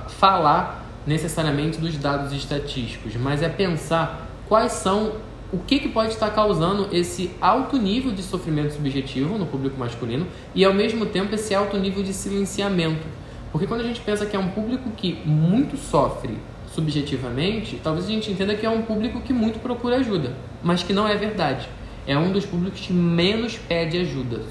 [0.09, 5.13] falar necessariamente dos dados estatísticos, mas é pensar quais são
[5.51, 10.27] o que, que pode estar causando esse alto nível de sofrimento subjetivo no público masculino
[10.53, 13.07] e ao mesmo tempo esse alto nível de silenciamento.
[13.51, 16.37] Porque quando a gente pensa que é um público que muito sofre
[16.73, 20.91] subjetivamente, talvez a gente entenda que é um público que muito procura ajuda, mas que
[20.91, 21.69] não é verdade.
[22.05, 24.41] É um dos públicos que menos pede ajuda,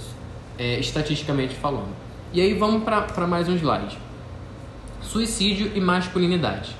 [0.58, 1.94] é, estatisticamente falando.
[2.32, 4.05] E aí vamos para mais um slide
[5.06, 6.76] suicídio e masculinidade.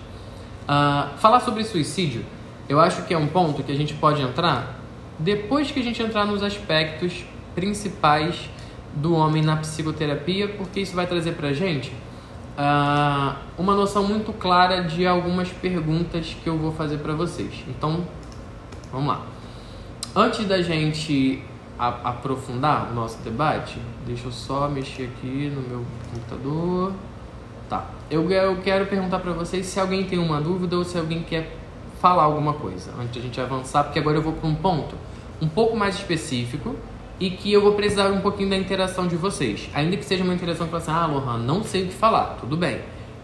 [0.65, 2.25] Uh, falar sobre suicídio,
[2.69, 4.77] eu acho que é um ponto que a gente pode entrar
[5.19, 8.51] depois que a gente entrar nos aspectos principais
[8.95, 11.91] do homem na psicoterapia, porque isso vai trazer para gente
[12.57, 17.65] uh, uma noção muito clara de algumas perguntas que eu vou fazer para vocês.
[17.69, 18.07] Então,
[18.93, 19.23] vamos lá.
[20.15, 21.43] Antes da gente
[21.79, 26.93] aprofundar o nosso debate, deixa eu só mexer aqui no meu computador.
[27.69, 27.91] Tá.
[28.11, 31.57] Eu, eu quero perguntar para vocês se alguém tem uma dúvida ou se alguém quer
[32.01, 34.95] falar alguma coisa antes a gente avançar, porque agora eu vou para um ponto
[35.41, 36.77] um pouco mais específico
[37.19, 39.69] e que eu vou precisar um pouquinho da interação de vocês.
[39.75, 42.37] Ainda que seja uma interação que fala assim, ah, Lohan, não sei o que falar,
[42.41, 42.81] tudo bem.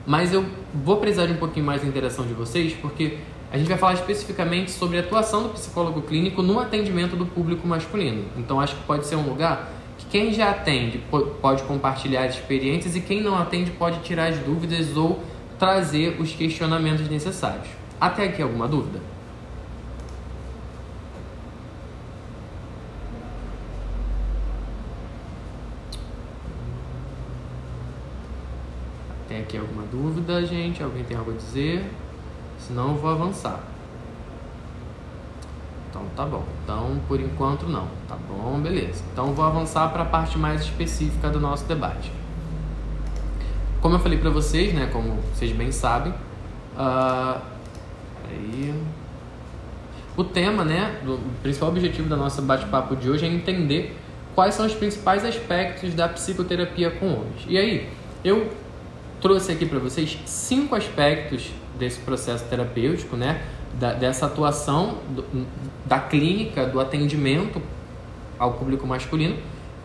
[0.07, 3.19] Mas eu vou precisar de um pouquinho mais da interação de vocês, porque
[3.53, 7.69] a gente vai falar especificamente sobre a atuação do psicólogo clínico no atendimento do público
[7.69, 8.25] masculino.
[8.37, 9.71] Então acho que pode ser um lugar
[10.13, 11.03] quem já atende
[11.41, 15.23] pode compartilhar experiências e quem não atende pode tirar as dúvidas ou
[15.59, 17.69] trazer os questionamentos necessários.
[17.99, 19.01] Até aqui alguma dúvida?
[29.27, 30.83] Tem aqui alguma dúvida, gente?
[30.83, 31.91] Alguém tem algo a dizer?
[32.59, 33.72] Senão eu vou avançar.
[35.93, 36.43] Então tá bom.
[36.65, 37.87] Então por enquanto não.
[38.09, 39.05] Tá bom, beleza.
[39.13, 42.11] Então vou avançar para a parte mais específica do nosso debate.
[43.83, 47.41] Como eu falei para vocês, né, como vocês bem sabem, uh,
[48.31, 48.75] aí,
[50.17, 53.99] o tema, né, do, o principal objetivo da nossa bate-papo de hoje é entender
[54.37, 57.45] quais são os principais aspectos da psicoterapia com homens.
[57.49, 57.91] E aí,
[58.25, 58.53] eu
[59.21, 63.43] trouxe aqui para vocês cinco aspectos desse processo terapêutico, né,
[63.79, 65.25] da, dessa atuação do,
[65.85, 67.61] da clínica, do atendimento
[68.39, 69.37] ao público masculino.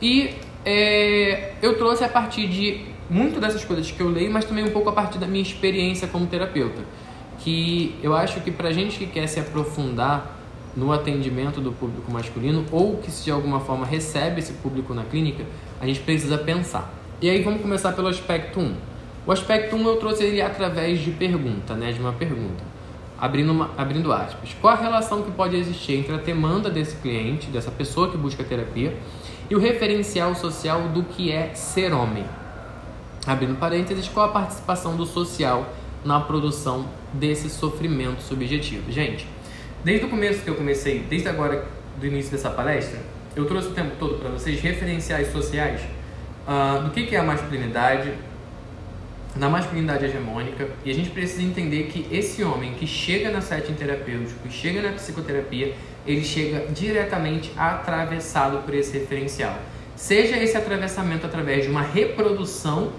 [0.02, 4.66] E é, eu trouxe a partir de muito dessas coisas que eu leio, mas também
[4.66, 6.82] um pouco a partir da minha experiência como terapeuta.
[7.40, 10.36] Que eu acho que para gente que quer se aprofundar
[10.76, 15.44] no atendimento do público masculino ou que de alguma forma recebe esse público na clínica,
[15.82, 16.94] a gente precisa pensar.
[17.20, 18.76] E aí vamos começar pelo aspecto 1.
[19.26, 22.77] O aspecto 1 eu trouxe ele através de pergunta, né, de uma pergunta
[23.20, 27.48] abrindo, uma, abrindo aspas, qual a relação que pode existir entre a demanda desse cliente,
[27.48, 28.96] dessa pessoa que busca terapia,
[29.50, 32.26] e o referencial social do que é ser homem?
[33.26, 35.74] Abrindo parênteses, qual a participação do social
[36.06, 38.92] na produção desse sofrimento subjetivo?
[38.92, 39.28] Gente,
[39.84, 41.68] desde o começo que eu comecei, desde agora
[42.00, 43.00] do início dessa palestra,
[43.36, 45.82] eu trouxe o tempo todo para vocês referenciais sociais
[46.48, 48.14] uh, do que, que é a masculinidade,
[49.40, 53.74] na masculinidade hegemônica e a gente precisa entender que esse homem que chega na setting
[53.74, 55.74] terapêutico, que chega na psicoterapia,
[56.06, 59.58] ele chega diretamente atravessado por esse referencial.
[59.96, 62.92] Seja esse atravessamento através de uma reprodução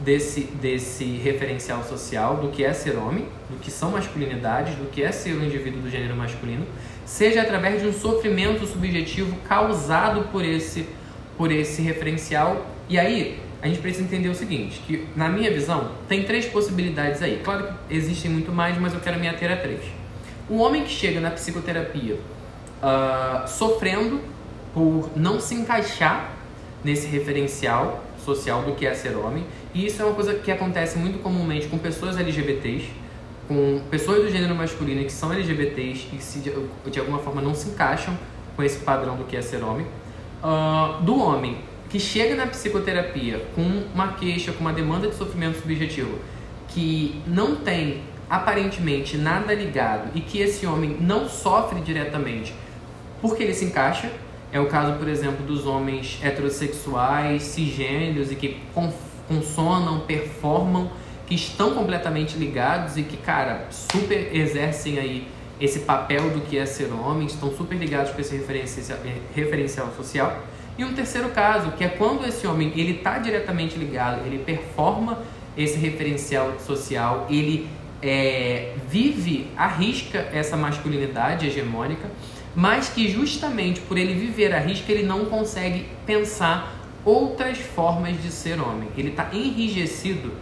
[0.00, 5.02] desse, desse referencial social do que é ser homem, do que são masculinidades, do que
[5.02, 6.66] é ser o indivíduo do gênero masculino,
[7.04, 10.86] seja através de um sofrimento subjetivo causado por esse
[11.36, 12.66] por esse referencial.
[12.88, 17.22] E aí, a gente precisa entender o seguinte, que na minha visão, tem três possibilidades
[17.22, 17.40] aí.
[17.44, 19.80] Claro que existem muito mais, mas eu quero me ater a três.
[20.50, 24.20] O homem que chega na psicoterapia uh, sofrendo
[24.74, 26.32] por não se encaixar
[26.82, 30.98] nesse referencial social do que é ser homem, e isso é uma coisa que acontece
[30.98, 32.90] muito comumente com pessoas LGBTs,
[33.46, 36.52] com pessoas do gênero masculino que são LGBTs e se de,
[36.90, 38.18] de alguma forma não se encaixam
[38.56, 39.86] com esse padrão do que é ser homem
[40.42, 41.58] uh, do homem
[41.92, 46.18] que chega na psicoterapia com uma queixa, com uma demanda de sofrimento subjetivo,
[46.68, 48.00] que não tem
[48.30, 52.54] aparentemente nada ligado e que esse homem não sofre diretamente
[53.20, 54.10] porque ele se encaixa.
[54.50, 58.58] É o caso, por exemplo, dos homens heterossexuais, cisgêneros e que
[59.28, 60.90] consonam, performam,
[61.26, 65.28] que estão completamente ligados e que, cara, super exercem aí
[65.60, 68.98] esse papel do que é ser homem, estão super ligados com esse referencial,
[69.34, 70.42] referencial social.
[70.78, 75.18] E um terceiro caso, que é quando esse homem ele está diretamente ligado, ele performa
[75.56, 77.68] esse referencial social, ele
[78.02, 82.10] é, vive, arrisca essa masculinidade hegemônica,
[82.54, 88.30] mas que justamente por ele viver a risca, ele não consegue pensar outras formas de
[88.30, 88.88] ser homem.
[88.96, 90.32] Ele está enrijecido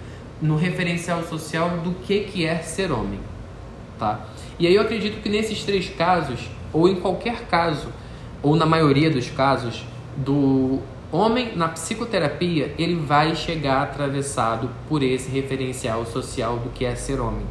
[0.41, 3.21] no referencial social do que, que é ser homem.
[3.99, 4.27] Tá?
[4.59, 6.41] E aí eu acredito que nesses três casos,
[6.73, 7.89] ou em qualquer caso,
[8.43, 9.85] ou na maioria dos casos,
[10.17, 10.81] do
[11.13, 17.21] homem na psicoterapia, ele vai chegar atravessado por esse referencial social do que é ser
[17.21, 17.47] homem.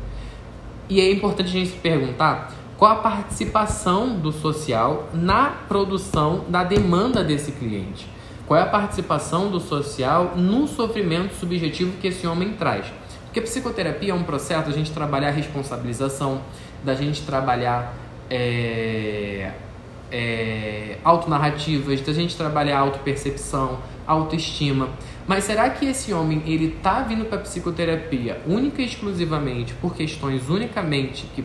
[0.88, 6.64] E é importante a gente se perguntar qual a participação do social na produção da
[6.64, 8.08] demanda desse cliente.
[8.48, 12.88] Qual é a participação do social no sofrimento subjetivo que esse homem traz.
[13.26, 16.42] Porque psicoterapia é um processo da gente trabalhar responsabilização,
[16.84, 17.94] da gente trabalhar
[18.28, 19.52] é,
[20.12, 24.90] é, autonarrativas, da gente trabalhar autopercepção, autoestima.
[25.28, 30.50] Mas será que esse homem ele tá vindo para psicoterapia única e exclusivamente por questões
[30.50, 31.44] unicamente que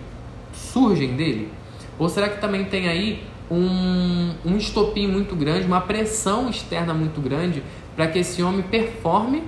[0.52, 1.50] surgem dele?
[1.98, 7.20] Ou será que também tem aí um, um estopim muito grande, uma pressão externa muito
[7.20, 7.62] grande
[7.94, 9.42] para que esse homem performe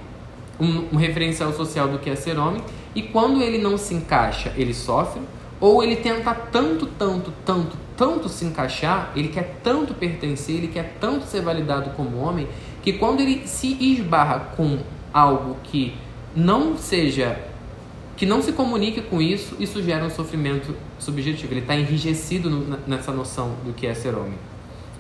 [0.61, 2.62] um, um referencial social do que é ser homem
[2.94, 5.20] e quando ele não se encaixa, ele sofre?
[5.61, 10.97] Ou ele tenta tanto, tanto, tanto, tanto se encaixar, ele quer tanto pertencer, ele quer
[11.01, 12.47] tanto ser validado como homem,
[12.83, 14.79] que quando ele se esbarra com
[15.12, 15.95] algo que
[16.35, 17.38] não seja,
[18.16, 21.53] que não se comunique com isso, isso gera um sofrimento subjetivo.
[21.55, 24.38] Ele está enrijecido no, nessa noção do que é ser homem.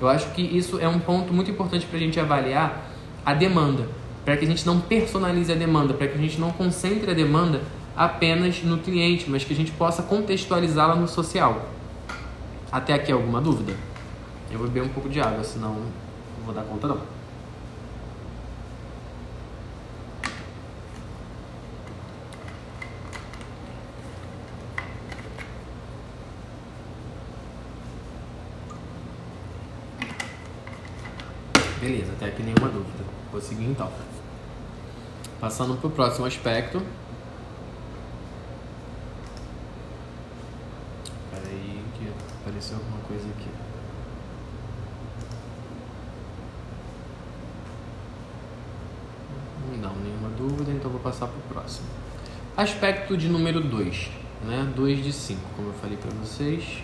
[0.00, 2.90] Eu acho que isso é um ponto muito importante para a gente avaliar
[3.24, 3.86] a demanda,
[4.24, 7.14] para que a gente não personalize a demanda, para que a gente não concentre a
[7.14, 7.60] demanda
[7.96, 11.70] apenas no cliente, mas que a gente possa contextualizá-la no social.
[12.70, 13.74] Até aqui alguma dúvida?
[14.50, 17.00] Eu vou beber um pouco de água, senão não vou dar conta não.
[31.80, 33.04] Beleza, até aqui nenhuma dúvida.
[33.30, 33.88] Vou seguir então.
[35.40, 36.82] Passando para o próximo aspecto,
[42.74, 43.48] alguma coisa aqui.
[49.80, 51.86] Não, nenhuma dúvida, então vou passar para o próximo.
[52.56, 54.10] Aspecto de número 2,
[54.44, 54.72] né?
[54.74, 56.82] 2 de 5, como eu falei para vocês.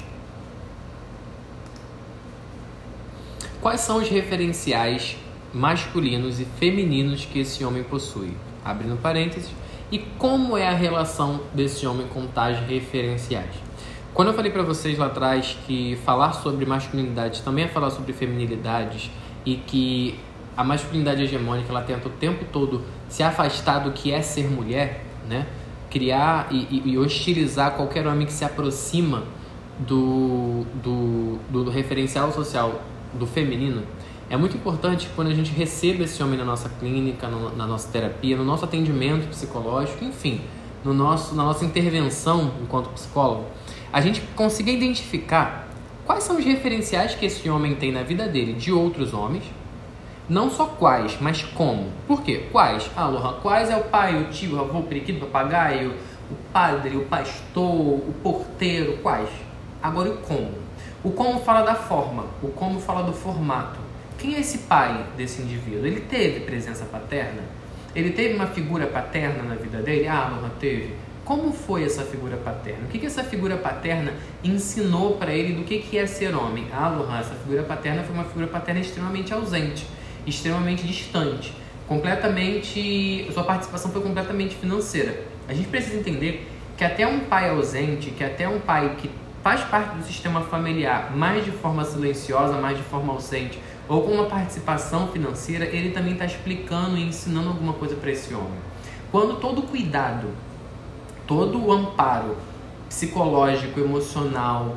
[3.61, 5.17] Quais são os referenciais
[5.55, 8.37] masculinos e femininos que esse homem possui?
[8.65, 9.51] Abrindo parênteses.
[9.91, 13.62] E como é a relação desse homem com tais referenciais?
[14.15, 18.13] Quando eu falei para vocês lá atrás que falar sobre masculinidade também é falar sobre
[18.13, 19.11] feminilidades
[19.45, 20.19] e que
[20.55, 25.03] a masculinidade hegemônica ela tenta o tempo todo se afastar do que é ser mulher,
[25.27, 25.47] né?
[25.91, 29.25] Criar e, e hostilizar qualquer homem que se aproxima
[29.79, 32.83] do, do, do, referencial social
[33.15, 33.83] do feminino.
[34.29, 37.91] É muito importante quando a gente receba esse homem na nossa clínica, no, na nossa
[37.91, 40.43] terapia, no nosso atendimento psicológico, enfim,
[40.85, 43.47] no nosso, na nossa intervenção enquanto psicólogo,
[43.93, 45.69] a gente consiga identificar
[46.07, 49.45] quais são os referenciais que esse homem tem na vida dele de outros homens.
[50.29, 51.91] Não só quais, mas como.
[52.07, 52.47] Por quê?
[52.51, 52.91] Quais?
[52.97, 55.95] Ah, quais é o pai, o tio, o avô, o periquito, o papagaio,
[56.31, 59.29] o padre, o pastor, o porteiro, quais?
[59.83, 60.55] Agora o como.
[61.05, 63.79] O como fala da forma, o como fala do formato.
[64.17, 65.85] Quem é esse pai desse indivíduo?
[65.85, 67.43] Ele teve presença paterna?
[67.95, 70.07] Ele teve uma figura paterna na vida dele?
[70.07, 70.95] Ah, Lohan, teve.
[71.25, 72.85] Como foi essa figura paterna?
[72.85, 74.13] O que, que essa figura paterna
[74.43, 76.67] ensinou para ele do que, que é ser homem?
[76.73, 79.87] Ah, Lohan, essa figura paterna foi uma figura paterna extremamente ausente.
[80.27, 81.53] extremamente distante,
[81.89, 85.25] completamente, sua participação foi completamente financeira.
[85.49, 89.11] A gente precisa entender que até um pai ausente, que até um pai que
[89.43, 93.59] faz parte do sistema familiar, mais de forma silenciosa, mais de forma ausente,
[93.89, 98.33] ou com uma participação financeira, ele também está explicando e ensinando alguma coisa para esse
[98.33, 98.59] homem.
[99.11, 100.29] Quando todo cuidado,
[101.33, 102.37] todo o amparo
[102.91, 104.77] psicológico, emocional,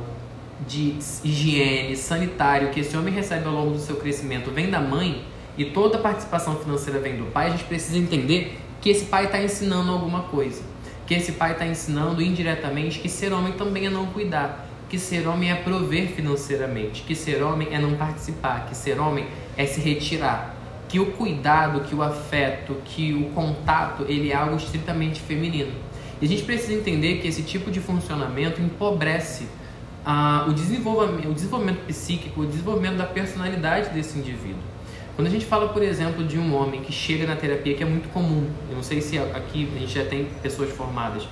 [0.66, 5.22] de higiene, sanitário que esse homem recebe ao longo do seu crescimento vem da mãe
[5.58, 9.26] e toda a participação financeira vem do pai, a gente precisa entender que esse pai
[9.26, 10.62] está ensinando alguma coisa.
[11.06, 15.28] Que esse pai está ensinando indiretamente que ser homem também é não cuidar, que ser
[15.28, 19.26] homem é prover financeiramente, que ser homem é não participar, que ser homem
[19.58, 20.56] é se retirar,
[20.88, 25.85] que o cuidado, que o afeto, que o contato, ele é algo estritamente feminino.
[26.20, 29.46] E a gente precisa entender que esse tipo de funcionamento empobrece
[30.04, 34.60] ah, o, desenvolvimento, o desenvolvimento psíquico, o desenvolvimento da personalidade desse indivíduo.
[35.14, 37.86] Quando a gente fala, por exemplo, de um homem que chega na terapia, que é
[37.86, 41.26] muito comum, eu não sei se aqui a gente já tem pessoas formadas,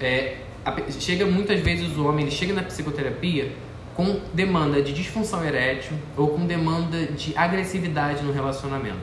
[0.00, 0.38] é,
[0.98, 3.52] chega muitas vezes o homem, ele chega na psicoterapia
[3.94, 9.00] com demanda de disfunção erétil ou com demanda de agressividade no relacionamento.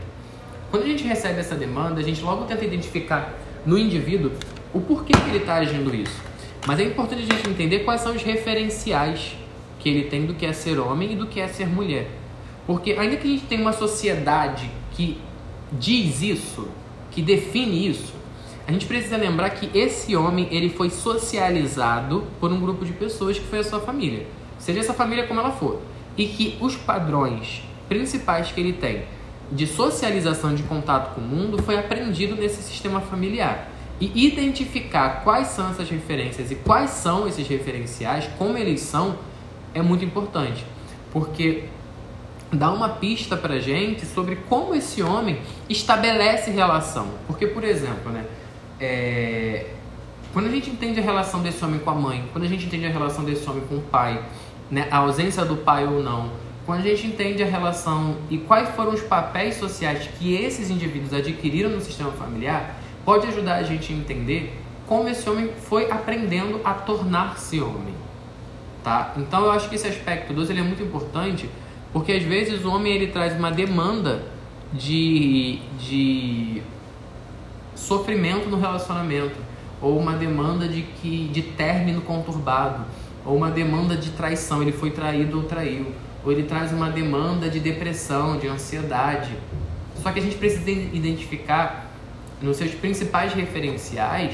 [0.71, 3.33] Quando a gente recebe essa demanda, a gente logo tenta identificar
[3.65, 4.31] no indivíduo
[4.77, 6.21] o porquê que ele está agindo isso.
[6.65, 9.35] Mas é importante a gente entender quais são os referenciais
[9.79, 12.09] que ele tem do que é ser homem e do que é ser mulher.
[12.65, 15.17] Porque ainda que a gente tenha uma sociedade que
[15.71, 16.67] diz isso,
[17.09, 18.13] que define isso,
[18.67, 23.39] a gente precisa lembrar que esse homem ele foi socializado por um grupo de pessoas
[23.39, 24.27] que foi a sua família,
[24.59, 25.81] seja essa família como ela for,
[26.17, 29.03] e que os padrões principais que ele tem
[29.49, 33.71] de socialização de contato com o mundo foi aprendido nesse sistema familiar.
[33.99, 39.17] E identificar quais são essas referências e quais são esses referenciais, como eles são,
[39.73, 40.63] é muito importante.
[41.11, 41.65] Porque
[42.51, 47.07] dá uma pista pra gente sobre como esse homem estabelece relação.
[47.25, 48.25] Porque, por exemplo, né,
[48.79, 49.67] é...
[50.31, 52.85] quando a gente entende a relação desse homem com a mãe, quando a gente entende
[52.85, 54.23] a relação desse homem com o pai,
[54.69, 56.31] né, a ausência do pai ou não,
[56.65, 61.13] quando a gente entende a relação e quais foram os papéis sociais que esses indivíduos
[61.13, 62.75] adquiriram no sistema familiar,
[63.07, 64.53] pode ajudar a gente a entender
[64.85, 67.93] como esse homem foi aprendendo a tornar-se homem,
[68.83, 69.13] tá?
[69.15, 71.49] Então eu acho que esse aspecto 2 ele é muito importante,
[71.93, 74.23] porque às vezes o homem ele traz uma demanda
[74.73, 76.61] de, de
[77.75, 79.37] sofrimento no relacionamento,
[79.81, 82.83] ou uma demanda de que de término conturbado,
[83.25, 85.93] ou uma demanda de traição, ele foi traído ou traiu,
[86.25, 89.31] ou ele traz uma demanda de depressão, de ansiedade.
[90.03, 91.86] Só que a gente precisa identificar
[92.41, 94.31] nos seus principais referenciais,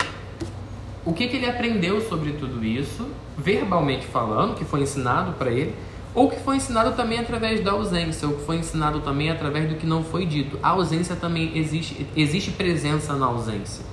[1.06, 5.76] o que, que ele aprendeu sobre tudo isso, verbalmente falando, que foi ensinado para ele,
[6.16, 9.76] ou que foi ensinado também através da ausência, ou que foi ensinado também através do
[9.76, 10.60] que não foi dito.
[10.62, 13.84] A ausência também existe, existe presença na ausência,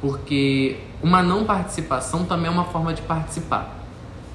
[0.00, 3.78] porque uma não participação também é uma forma de participar,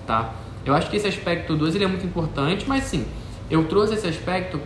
[0.06, 0.34] tá?
[0.66, 3.06] Eu acho que esse aspecto 2 ele é muito importante, mas sim,
[3.50, 4.60] eu trouxe esse aspecto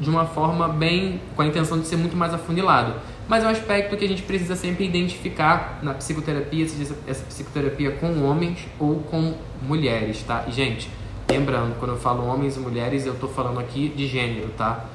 [0.00, 2.94] de uma forma bem com a intenção de ser muito mais afunilado
[3.28, 7.90] mas é um aspecto que a gente precisa sempre identificar na psicoterapia, seja essa psicoterapia
[7.92, 10.46] com homens ou com mulheres, tá?
[10.48, 10.90] E, gente,
[11.30, 14.86] lembrando, quando eu falo homens e mulheres, eu tô falando aqui de gênero, tá?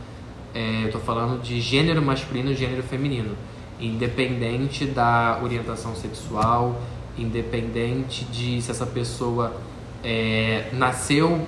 [0.54, 3.36] É, eu tô falando de gênero masculino e gênero feminino,
[3.80, 6.82] independente da orientação sexual,
[7.18, 9.56] independente de se essa pessoa
[10.04, 11.40] é, nasceu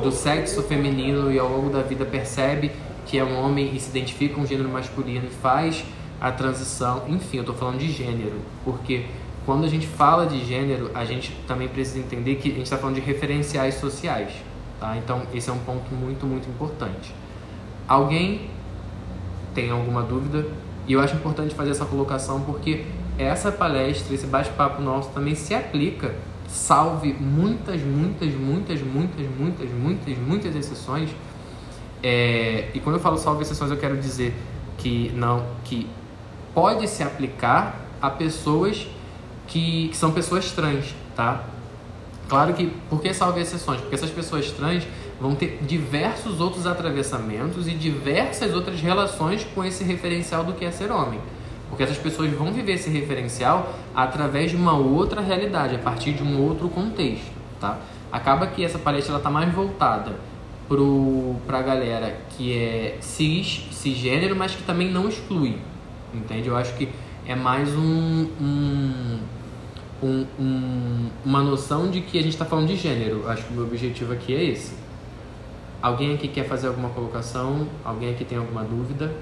[0.00, 2.70] do sexo feminino e ao longo da vida percebe
[3.06, 5.84] que é um homem e se identifica com um gênero masculino e faz
[6.20, 9.06] a transição, enfim, eu estou falando de gênero, porque
[9.46, 12.76] quando a gente fala de gênero, a gente também precisa entender que a gente está
[12.76, 14.32] falando de referenciais sociais,
[14.78, 14.96] tá?
[14.98, 17.14] Então, esse é um ponto muito, muito importante.
[17.88, 18.50] Alguém
[19.54, 20.46] tem alguma dúvida?
[20.86, 22.84] E eu acho importante fazer essa colocação porque
[23.18, 26.14] essa palestra, esse bate-papo nosso também se aplica,
[26.46, 31.10] salve muitas, muitas, muitas, muitas, muitas, muitas, muitas exceções.
[32.02, 34.34] É, e quando eu falo salve exceções, eu quero dizer
[34.78, 35.86] que não, que
[36.54, 38.86] pode se aplicar a pessoas
[39.46, 41.44] que, que são pessoas trans, tá?
[42.28, 43.80] Claro que, por que salve exceções?
[43.80, 44.86] Porque essas pessoas trans
[45.20, 50.70] vão ter diversos outros atravessamentos e diversas outras relações com esse referencial do que é
[50.70, 51.20] ser homem.
[51.68, 56.22] Porque essas pessoas vão viver esse referencial através de uma outra realidade, a partir de
[56.22, 57.30] um outro contexto,
[57.60, 57.78] tá?
[58.12, 60.14] Acaba que essa palestra está mais voltada
[61.46, 65.58] para a galera que é cis, cisgênero, mas que também não exclui,
[66.14, 66.48] entende?
[66.48, 66.88] Eu acho que
[67.26, 69.18] é mais um, um,
[70.02, 73.28] um, um uma noção de que a gente está falando de gênero.
[73.28, 74.74] Acho que o meu objetivo aqui é esse.
[75.82, 77.66] Alguém aqui quer fazer alguma colocação?
[77.84, 79.14] Alguém aqui tem alguma dúvida?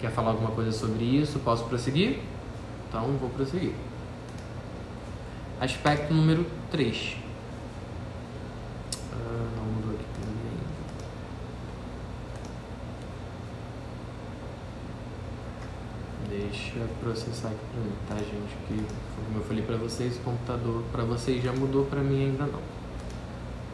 [0.00, 1.38] Quer falar alguma coisa sobre isso?
[1.38, 2.18] Posso prosseguir?
[2.88, 3.72] Então vou prosseguir.
[5.60, 7.16] Aspecto número 3.
[9.12, 10.32] Ah, não mudou aqui também.
[16.32, 18.56] Deixa processar aqui pra mim, tá, gente?
[18.66, 18.86] Que,
[19.26, 22.60] como eu falei pra vocês, o computador pra vocês já mudou, pra mim ainda não.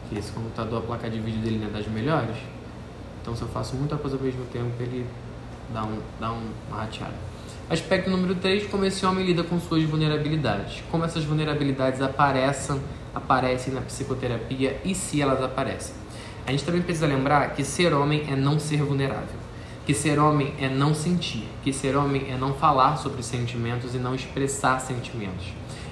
[0.09, 2.35] Que esse computador, a placa de vídeo dele não é das melhores.
[3.21, 5.05] Então, se eu faço muita coisa ao mesmo tempo, ele
[5.73, 7.13] dá, um, dá uma rateada.
[7.69, 10.83] Aspecto número 3, como esse homem lida com suas vulnerabilidades.
[10.91, 12.81] Como essas vulnerabilidades aparecem,
[13.15, 15.95] aparecem na psicoterapia e se elas aparecem.
[16.45, 19.38] A gente também precisa lembrar que ser homem é não ser vulnerável.
[19.89, 21.47] Que ser homem é não sentir.
[21.63, 25.47] Que ser homem é não falar sobre sentimentos e não expressar sentimentos.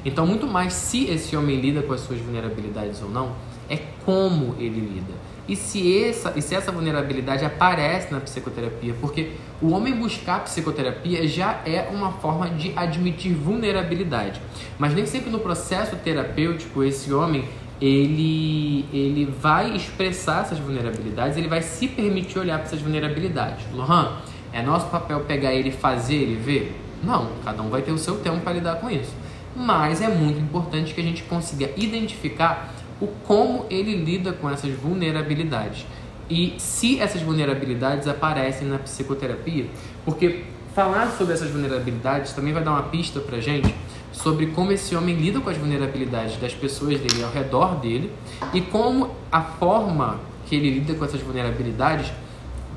[0.05, 3.31] Então, muito mais se esse homem lida com as suas vulnerabilidades ou não,
[3.67, 5.13] é como ele lida.
[5.47, 11.27] E se, essa, e se essa vulnerabilidade aparece na psicoterapia, porque o homem buscar psicoterapia
[11.27, 14.39] já é uma forma de admitir vulnerabilidade.
[14.77, 17.49] Mas nem sempre no processo terapêutico esse homem
[17.81, 23.65] ele, ele vai expressar essas vulnerabilidades, ele vai se permitir olhar para essas vulnerabilidades.
[23.73, 24.17] Lohan,
[24.51, 26.75] é nosso papel pegar ele e fazer ele ver?
[27.03, 29.13] Não, cada um vai ter o seu tempo para lidar com isso.
[29.55, 34.71] Mas é muito importante que a gente consiga identificar o como ele lida com essas
[34.71, 35.85] vulnerabilidades
[36.29, 39.67] e se essas vulnerabilidades aparecem na psicoterapia,
[40.03, 40.43] porque
[40.75, 43.73] falar sobre essas vulnerabilidades também vai dar uma pista pra gente
[44.11, 48.11] sobre como esse homem lida com as vulnerabilidades das pessoas dele ao redor dele
[48.53, 52.11] e como a forma que ele lida com essas vulnerabilidades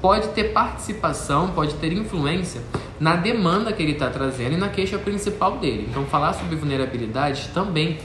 [0.00, 2.62] pode ter participação, pode ter influência
[2.98, 5.86] na demanda que ele está trazendo e na queixa principal dele.
[5.90, 7.98] Então, falar sobre vulnerabilidades também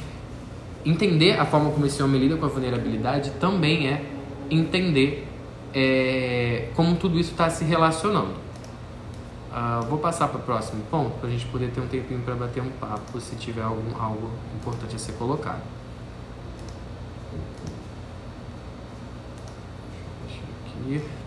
[0.86, 4.04] entender a forma como esse homem lida com a vulnerabilidade também é
[4.52, 5.26] entender
[5.74, 8.45] é, como tudo isso está se relacionando.
[9.56, 12.36] Uh, vou passar para o próximo ponto para a gente poder ter um tempinho para
[12.36, 15.62] bater um papo se tiver algum, algo importante a ser colocado.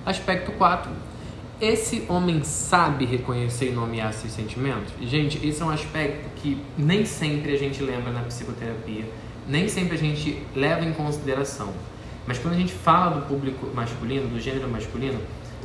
[0.04, 0.92] Aspecto 4.
[1.58, 4.92] Esse homem sabe reconhecer e nomear seus sentimentos?
[5.00, 9.06] Gente, esse é um aspecto que nem sempre a gente lembra na psicoterapia
[9.48, 11.72] nem sempre a gente leva em consideração.
[12.26, 15.18] Mas quando a gente fala do público masculino, do gênero masculino,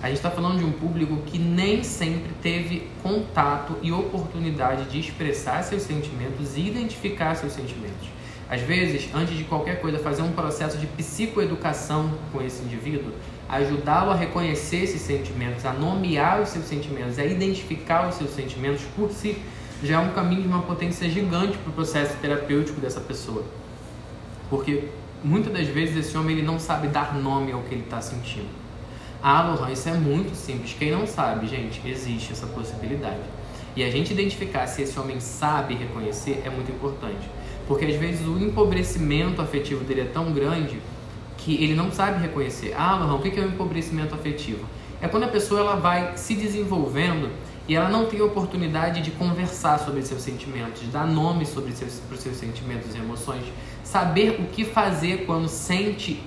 [0.03, 4.99] a gente está falando de um público que nem sempre teve contato e oportunidade de
[4.99, 8.09] expressar seus sentimentos e identificar seus sentimentos.
[8.49, 13.13] Às vezes, antes de qualquer coisa, fazer um processo de psicoeducação com esse indivíduo,
[13.47, 18.83] ajudá-lo a reconhecer esses sentimentos, a nomear os seus sentimentos, a identificar os seus sentimentos
[18.97, 19.41] por si,
[19.81, 23.45] já é um caminho de uma potência gigante para o processo terapêutico dessa pessoa.
[24.49, 24.89] Porque
[25.23, 28.62] muitas das vezes esse homem ele não sabe dar nome ao que ele está sentindo.
[29.25, 30.75] Ah, Lohan, isso é muito simples.
[30.77, 33.21] Quem não sabe, gente, existe essa possibilidade.
[33.73, 37.29] E a gente identificar se esse homem sabe reconhecer é muito importante.
[37.65, 40.77] Porque às vezes o empobrecimento afetivo dele é tão grande
[41.37, 42.73] que ele não sabe reconhecer.
[42.77, 44.67] Ah, Lohan, o que é o empobrecimento afetivo?
[45.01, 47.31] É quando a pessoa ela vai se desenvolvendo
[47.65, 51.93] e ela não tem oportunidade de conversar sobre seus sentimentos, de dar nome sobre seus,
[52.09, 53.45] para os seus sentimentos e emoções,
[53.85, 56.21] saber o que fazer quando sente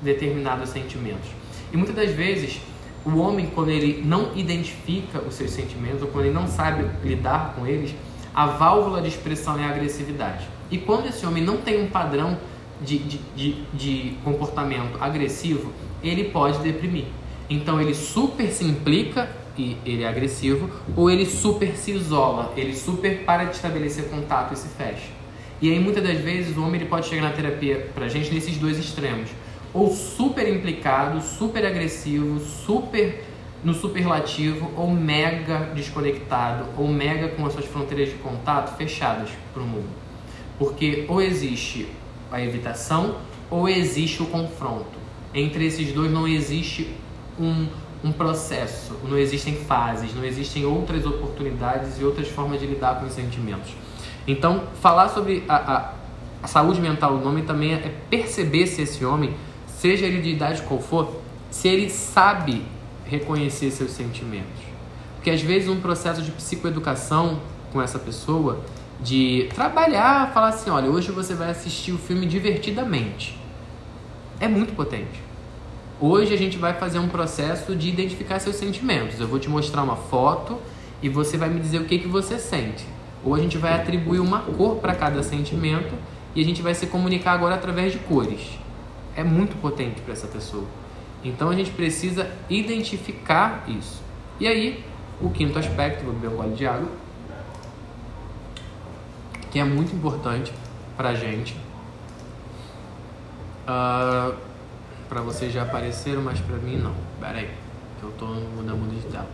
[0.00, 1.41] determinados sentimentos.
[1.72, 2.60] E muitas das vezes,
[3.04, 7.54] o homem, quando ele não identifica os seus sentimentos, ou quando ele não sabe lidar
[7.56, 7.94] com eles,
[8.34, 10.46] a válvula de expressão é a agressividade.
[10.70, 12.38] E quando esse homem não tem um padrão
[12.80, 17.04] de, de, de, de comportamento agressivo, ele pode deprimir.
[17.48, 22.74] Então ele super se implica e ele é agressivo, ou ele super se isola, ele
[22.74, 25.08] super para de estabelecer contato e se fecha.
[25.60, 28.56] E aí muitas das vezes o homem ele pode chegar na terapia pra gente nesses
[28.56, 29.28] dois extremos,
[29.72, 33.24] ou super implicado, super agressivo, super
[33.64, 39.62] no superlativo, ou mega desconectado, ou mega com as suas fronteiras de contato fechadas para
[39.62, 39.88] o mundo.
[40.58, 41.88] Porque ou existe
[42.30, 43.16] a evitação
[43.48, 45.00] ou existe o confronto.
[45.32, 46.92] Entre esses dois não existe
[47.38, 47.68] um
[48.04, 53.06] um processo, não existem fases, não existem outras oportunidades e outras formas de lidar com
[53.06, 53.70] os sentimentos.
[54.26, 55.92] Então, falar sobre a, a,
[56.42, 59.34] a saúde mental do homem também é perceber se esse homem,
[59.82, 61.20] seja ele de idade qual for,
[61.50, 62.62] se ele sabe
[63.04, 64.62] reconhecer seus sentimentos.
[65.16, 67.40] Porque às vezes um processo de psicoeducação
[67.72, 68.60] com essa pessoa,
[69.00, 73.36] de trabalhar, falar assim, olha, hoje você vai assistir o filme divertidamente.
[74.38, 75.20] É muito potente.
[76.00, 79.18] Hoje a gente vai fazer um processo de identificar seus sentimentos.
[79.18, 80.60] Eu vou te mostrar uma foto
[81.02, 82.86] e você vai me dizer o que, que você sente.
[83.24, 85.92] Ou a gente vai atribuir uma cor para cada sentimento
[86.36, 88.61] e a gente vai se comunicar agora através de cores.
[89.16, 90.64] É muito potente para essa pessoa.
[91.24, 94.02] Então a gente precisa identificar isso.
[94.40, 94.84] E aí,
[95.20, 96.88] o quinto aspecto, vou beber um gole de água,
[99.50, 100.52] que é muito importante
[100.96, 101.52] para a gente.
[103.64, 104.34] Uh, ah,
[105.08, 106.94] para vocês já apareceram, mas para mim não.
[107.20, 107.50] Pera aí,
[108.00, 109.26] que eu tô no mundo digital.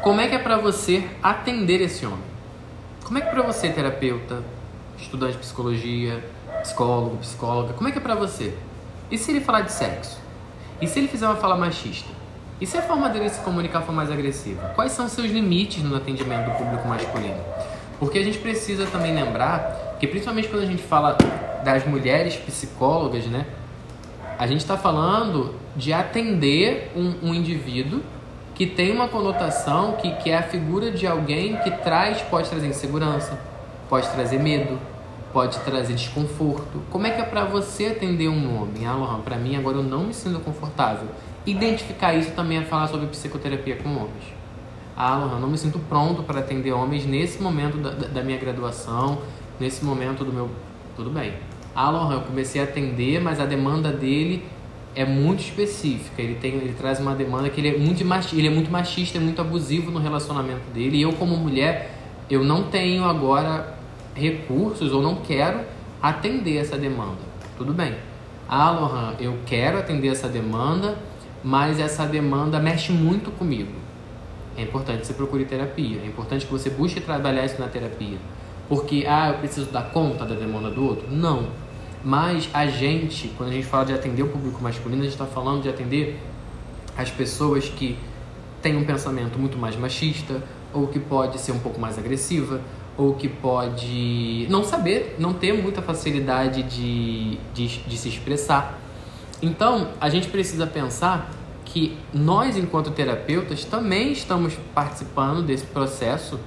[0.00, 2.22] Como é que é para você atender esse homem?
[3.04, 4.42] Como é que é para você, terapeuta,
[4.96, 6.24] estudante de psicologia,
[6.62, 8.56] psicólogo, psicóloga, como é que é para você?
[9.10, 10.18] E se ele falar de sexo?
[10.80, 12.10] E se ele fizer uma fala machista?
[12.60, 14.72] E se a forma dele se comunicar for mais agressiva?
[14.74, 17.40] Quais são seus limites no atendimento do público masculino?
[17.98, 21.16] Porque a gente precisa também lembrar que, principalmente quando a gente fala
[21.64, 23.46] das mulheres psicólogas, né?
[24.38, 28.02] A gente está falando de atender um, um, indivíduo
[28.54, 32.66] que tem uma conotação que, que é a figura de alguém que traz, pode trazer
[32.66, 33.38] insegurança,
[33.88, 34.78] pode trazer medo,
[35.32, 36.82] pode trazer desconforto.
[36.90, 38.86] Como é que é para você atender um homem?
[38.86, 41.08] Ah, Lohan, para mim agora eu não me sinto confortável.
[41.46, 44.34] Identificar isso também é falar sobre psicoterapia com homens.
[44.96, 49.18] Ah, Lohan, não me sinto pronto para atender homens nesse momento da, da minha graduação,
[49.60, 50.50] nesse momento do meu.
[50.96, 51.34] Tudo bem.
[51.74, 54.44] Ah, Lohan, eu comecei a atender, mas a demanda dele
[54.96, 56.20] é muito específica.
[56.20, 59.18] Ele tem, ele traz uma demanda que ele é muito machista, ele é muito machista,
[59.18, 60.96] é muito abusivo no relacionamento dele.
[60.96, 61.94] E eu como mulher,
[62.28, 63.77] eu não tenho agora
[64.18, 65.60] recursos ou não quero
[66.02, 67.18] atender essa demanda.
[67.56, 67.96] Tudo bem.
[68.48, 70.98] Ah, Lohan, eu quero atender essa demanda,
[71.42, 73.72] mas essa demanda mexe muito comigo.
[74.56, 76.00] É importante que você procure terapia.
[76.02, 78.18] É importante que você busque trabalhar isso na terapia.
[78.68, 81.06] Porque, ah, eu preciso dar conta da demanda do outro?
[81.10, 81.48] Não.
[82.04, 85.26] Mas a gente, quando a gente fala de atender o público masculino, a gente está
[85.26, 86.18] falando de atender
[86.96, 87.96] as pessoas que
[88.60, 90.42] têm um pensamento muito mais machista,
[90.72, 92.60] ou que pode ser um pouco mais agressiva,
[92.98, 98.76] ou que pode não saber, não ter muita facilidade de, de, de se expressar.
[99.40, 101.30] Então, a gente precisa pensar
[101.64, 106.40] que nós, enquanto terapeutas, também estamos participando desse processo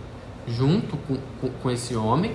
[0.45, 2.33] junto com, com, com esse homem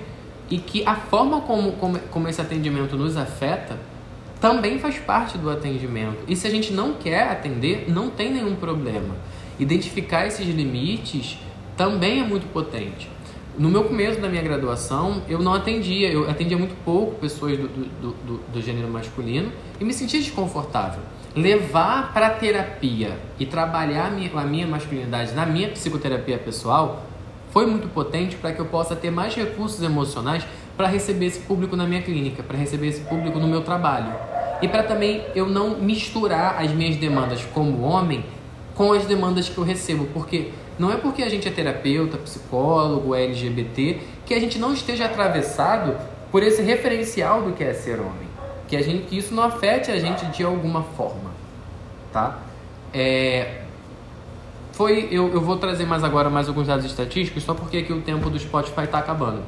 [0.48, 3.78] e que a forma como, como, como esse atendimento nos afeta
[4.40, 6.18] também faz parte do atendimento.
[6.26, 9.14] E se a gente não quer atender, não tem nenhum problema.
[9.58, 11.38] Identificar esses limites
[11.76, 13.10] também é muito potente.
[13.58, 17.66] No meu começo da minha graduação, eu não atendia, eu atendia muito pouco pessoas do,
[17.66, 19.50] do, do, do gênero masculino
[19.80, 21.00] e me sentia desconfortável.
[21.34, 27.06] Levar para terapia e trabalhar a minha, a minha masculinidade na minha psicoterapia pessoal
[27.50, 30.44] foi muito potente para que eu possa ter mais recursos emocionais
[30.76, 34.12] para receber esse público na minha clínica, para receber esse público no meu trabalho.
[34.60, 38.22] E para também eu não misturar as minhas demandas como homem
[38.74, 43.14] com as demandas que eu recebo, porque não é porque a gente é terapeuta, psicólogo,
[43.14, 45.96] é LGBT, que a gente não esteja atravessado
[46.30, 48.26] por esse referencial do que é ser homem.
[48.68, 51.30] Que, a gente, que isso não afete a gente de alguma forma.
[52.12, 52.40] Tá?
[52.92, 53.62] É,
[54.72, 58.02] foi, eu, eu vou trazer mais agora mais alguns dados estatísticos, só porque aqui o
[58.02, 59.42] tempo do Spotify está acabando.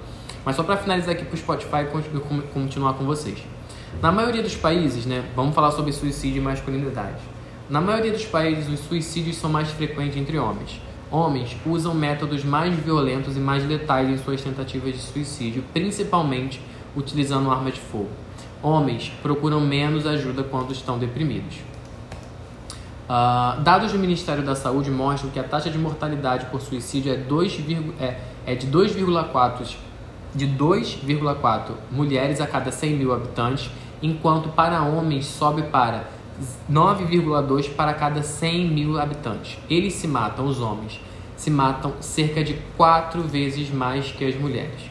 [0.44, 3.38] Mas só para finalizar aqui para o Spotify e continuar com vocês.
[4.00, 7.20] Na maioria dos países, né, vamos falar sobre suicídio e masculinidade.
[7.68, 10.80] Na maioria dos países, os suicídios são mais frequentes entre homens.
[11.10, 16.60] Homens usam métodos mais violentos e mais letais em suas tentativas de suicídio, principalmente
[16.94, 18.10] utilizando arma de fogo.
[18.62, 21.56] Homens procuram menos ajuda quando estão deprimidos.
[23.08, 27.16] Uh, dados do Ministério da Saúde mostram que a taxa de mortalidade por suicídio é,
[27.16, 27.60] 2,
[27.98, 29.76] é, é de 2,4
[30.34, 33.70] de 2,4 mulheres a cada 100 mil habitantes,
[34.02, 36.17] enquanto para homens sobe para
[36.70, 39.58] 9,2 para cada 100 mil habitantes.
[39.68, 41.00] Eles se matam, os homens,
[41.36, 44.90] se matam cerca de quatro vezes mais que as mulheres.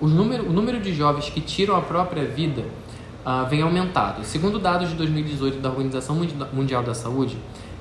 [0.00, 2.64] O número, o número de jovens que tiram a própria vida
[3.26, 4.24] uh, vem aumentado.
[4.24, 6.16] Segundo dados de 2018 da Organização
[6.52, 7.36] Mundial da Saúde,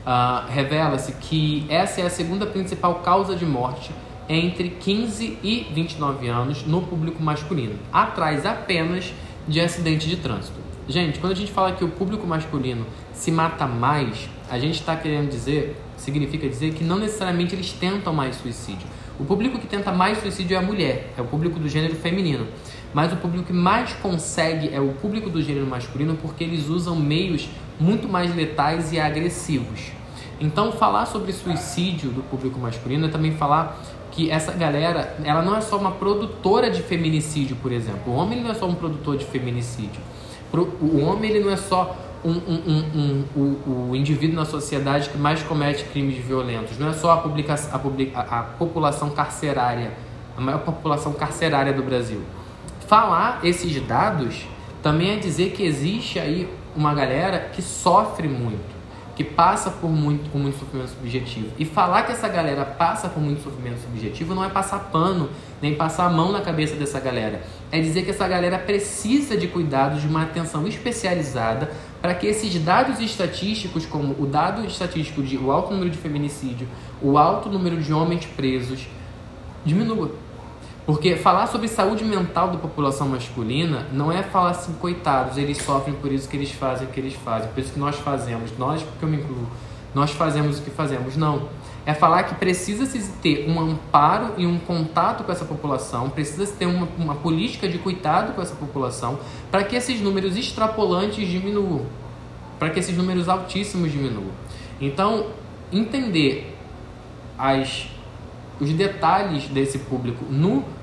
[0.06, 3.92] uh, revela-se que essa é a segunda principal causa de morte
[4.30, 9.14] entre 15 e 29 anos no público masculino, atrás apenas
[9.48, 10.67] de acidente de trânsito.
[10.90, 14.96] Gente, quando a gente fala que o público masculino se mata mais, a gente está
[14.96, 18.88] querendo dizer, significa dizer que não necessariamente eles tentam mais suicídio.
[19.20, 22.48] O público que tenta mais suicídio é a mulher, é o público do gênero feminino.
[22.94, 26.96] Mas o público que mais consegue é o público do gênero masculino porque eles usam
[26.96, 29.92] meios muito mais letais e agressivos.
[30.40, 33.78] Então, falar sobre suicídio do público masculino é também falar
[34.12, 38.14] que essa galera, ela não é só uma produtora de feminicídio, por exemplo.
[38.14, 40.00] O homem não é só um produtor de feminicídio.
[40.54, 45.44] O homem ele não é só um, um, um, o, indivíduo na sociedade que mais
[45.44, 46.78] comete crimes violentos.
[46.78, 49.94] Não é só a, publica, a, publica, a população carcerária,
[50.36, 52.22] a maior população carcerária do Brasil.
[52.88, 54.48] Falar esses dados
[54.82, 58.77] também é dizer que existe aí uma galera que sofre muito
[59.18, 61.48] que passa por muito, com muito sofrimento subjetivo.
[61.58, 65.74] E falar que essa galera passa por muito sofrimento subjetivo não é passar pano, nem
[65.74, 67.42] passar a mão na cabeça dessa galera.
[67.72, 72.64] É dizer que essa galera precisa de cuidados, de uma atenção especializada para que esses
[72.64, 76.68] dados estatísticos, como o dado estatístico de o alto número de feminicídio,
[77.02, 78.88] o alto número de homens presos,
[79.66, 80.12] diminua.
[80.88, 85.94] Porque falar sobre saúde mental da população masculina não é falar assim, coitados, eles sofrem
[85.94, 88.82] por isso que eles fazem o que eles fazem, por isso que nós fazemos, nós,
[88.82, 89.46] porque eu me incluo,
[89.94, 91.18] nós fazemos o que fazemos.
[91.18, 91.50] Não.
[91.86, 96.66] É falar que precisa-se ter um amparo e um contato com essa população, precisa-se ter
[96.66, 99.20] uma, uma política de cuidado com essa população
[99.52, 101.82] para que esses números extrapolantes diminuam,
[102.58, 104.32] para que esses números altíssimos diminuam.
[104.80, 105.28] Então,
[105.70, 106.58] entender
[107.38, 107.90] as,
[108.58, 110.77] os detalhes desse público no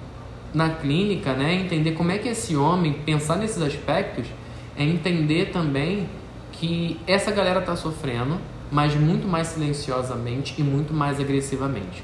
[0.55, 4.26] na clínica, né, entender como é que esse homem, pensar nesses aspectos,
[4.76, 6.09] é entender também
[6.52, 8.38] que essa galera está sofrendo,
[8.70, 12.02] mas muito mais silenciosamente e muito mais agressivamente.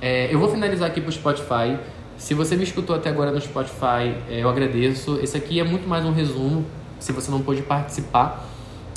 [0.00, 1.78] É, eu vou finalizar aqui para o Spotify.
[2.16, 5.18] Se você me escutou até agora no Spotify, é, eu agradeço.
[5.22, 6.66] Esse aqui é muito mais um resumo.
[6.98, 8.48] Se você não pôde participar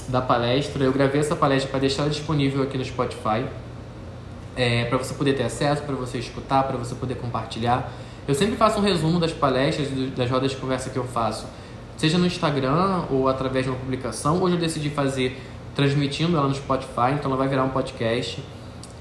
[0.08, 3.46] da palestra, eu gravei essa palestra para deixar disponível aqui no Spotify.
[4.56, 7.92] É, para você poder ter acesso, para você escutar, para você poder compartilhar.
[8.28, 11.46] Eu sempre faço um resumo das palestras, das rodas de conversa que eu faço,
[11.96, 14.42] seja no Instagram ou através de uma publicação.
[14.42, 15.40] Hoje eu decidi fazer
[15.76, 18.44] transmitindo ela no Spotify, então ela vai virar um podcast.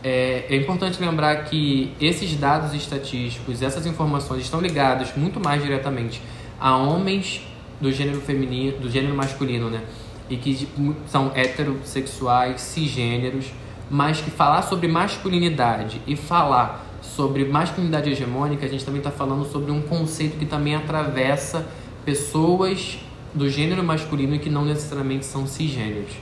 [0.03, 6.21] É, é importante lembrar que esses dados estatísticos, essas informações estão ligados muito mais diretamente
[6.61, 7.41] a homens
[7.81, 9.83] do gênero feminino, do gênero masculino, né?
[10.29, 10.69] E que
[11.07, 13.47] são heterossexuais, cisgêneros,
[13.91, 19.45] mas que falar sobre masculinidade e falar sobre masculinidade hegemônica, a gente também está falando
[19.45, 21.67] sobre um conceito que também atravessa
[22.05, 22.99] pessoas
[23.35, 26.13] do gênero masculino e que não necessariamente são cisgêneros.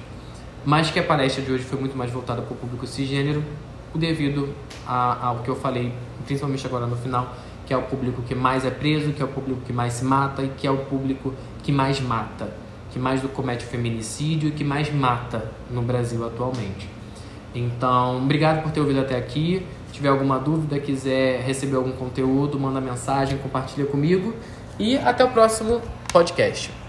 [0.65, 3.43] Mas que a palestra de hoje foi muito mais voltada para o público cisgênero,
[3.95, 4.49] devido
[4.87, 5.93] a, ao que eu falei,
[6.25, 7.35] principalmente agora no final,
[7.67, 10.05] que é o público que mais é preso, que é o público que mais se
[10.05, 12.53] mata e que é o público que mais mata,
[12.91, 16.89] que mais comete feminicídio e que mais mata no Brasil atualmente.
[17.55, 22.81] Então, obrigado por ter ouvido até aqui tiver alguma dúvida, quiser receber algum conteúdo, manda
[22.81, 24.35] mensagem, compartilha comigo.
[24.79, 25.81] E até o próximo
[26.13, 26.82] podcast.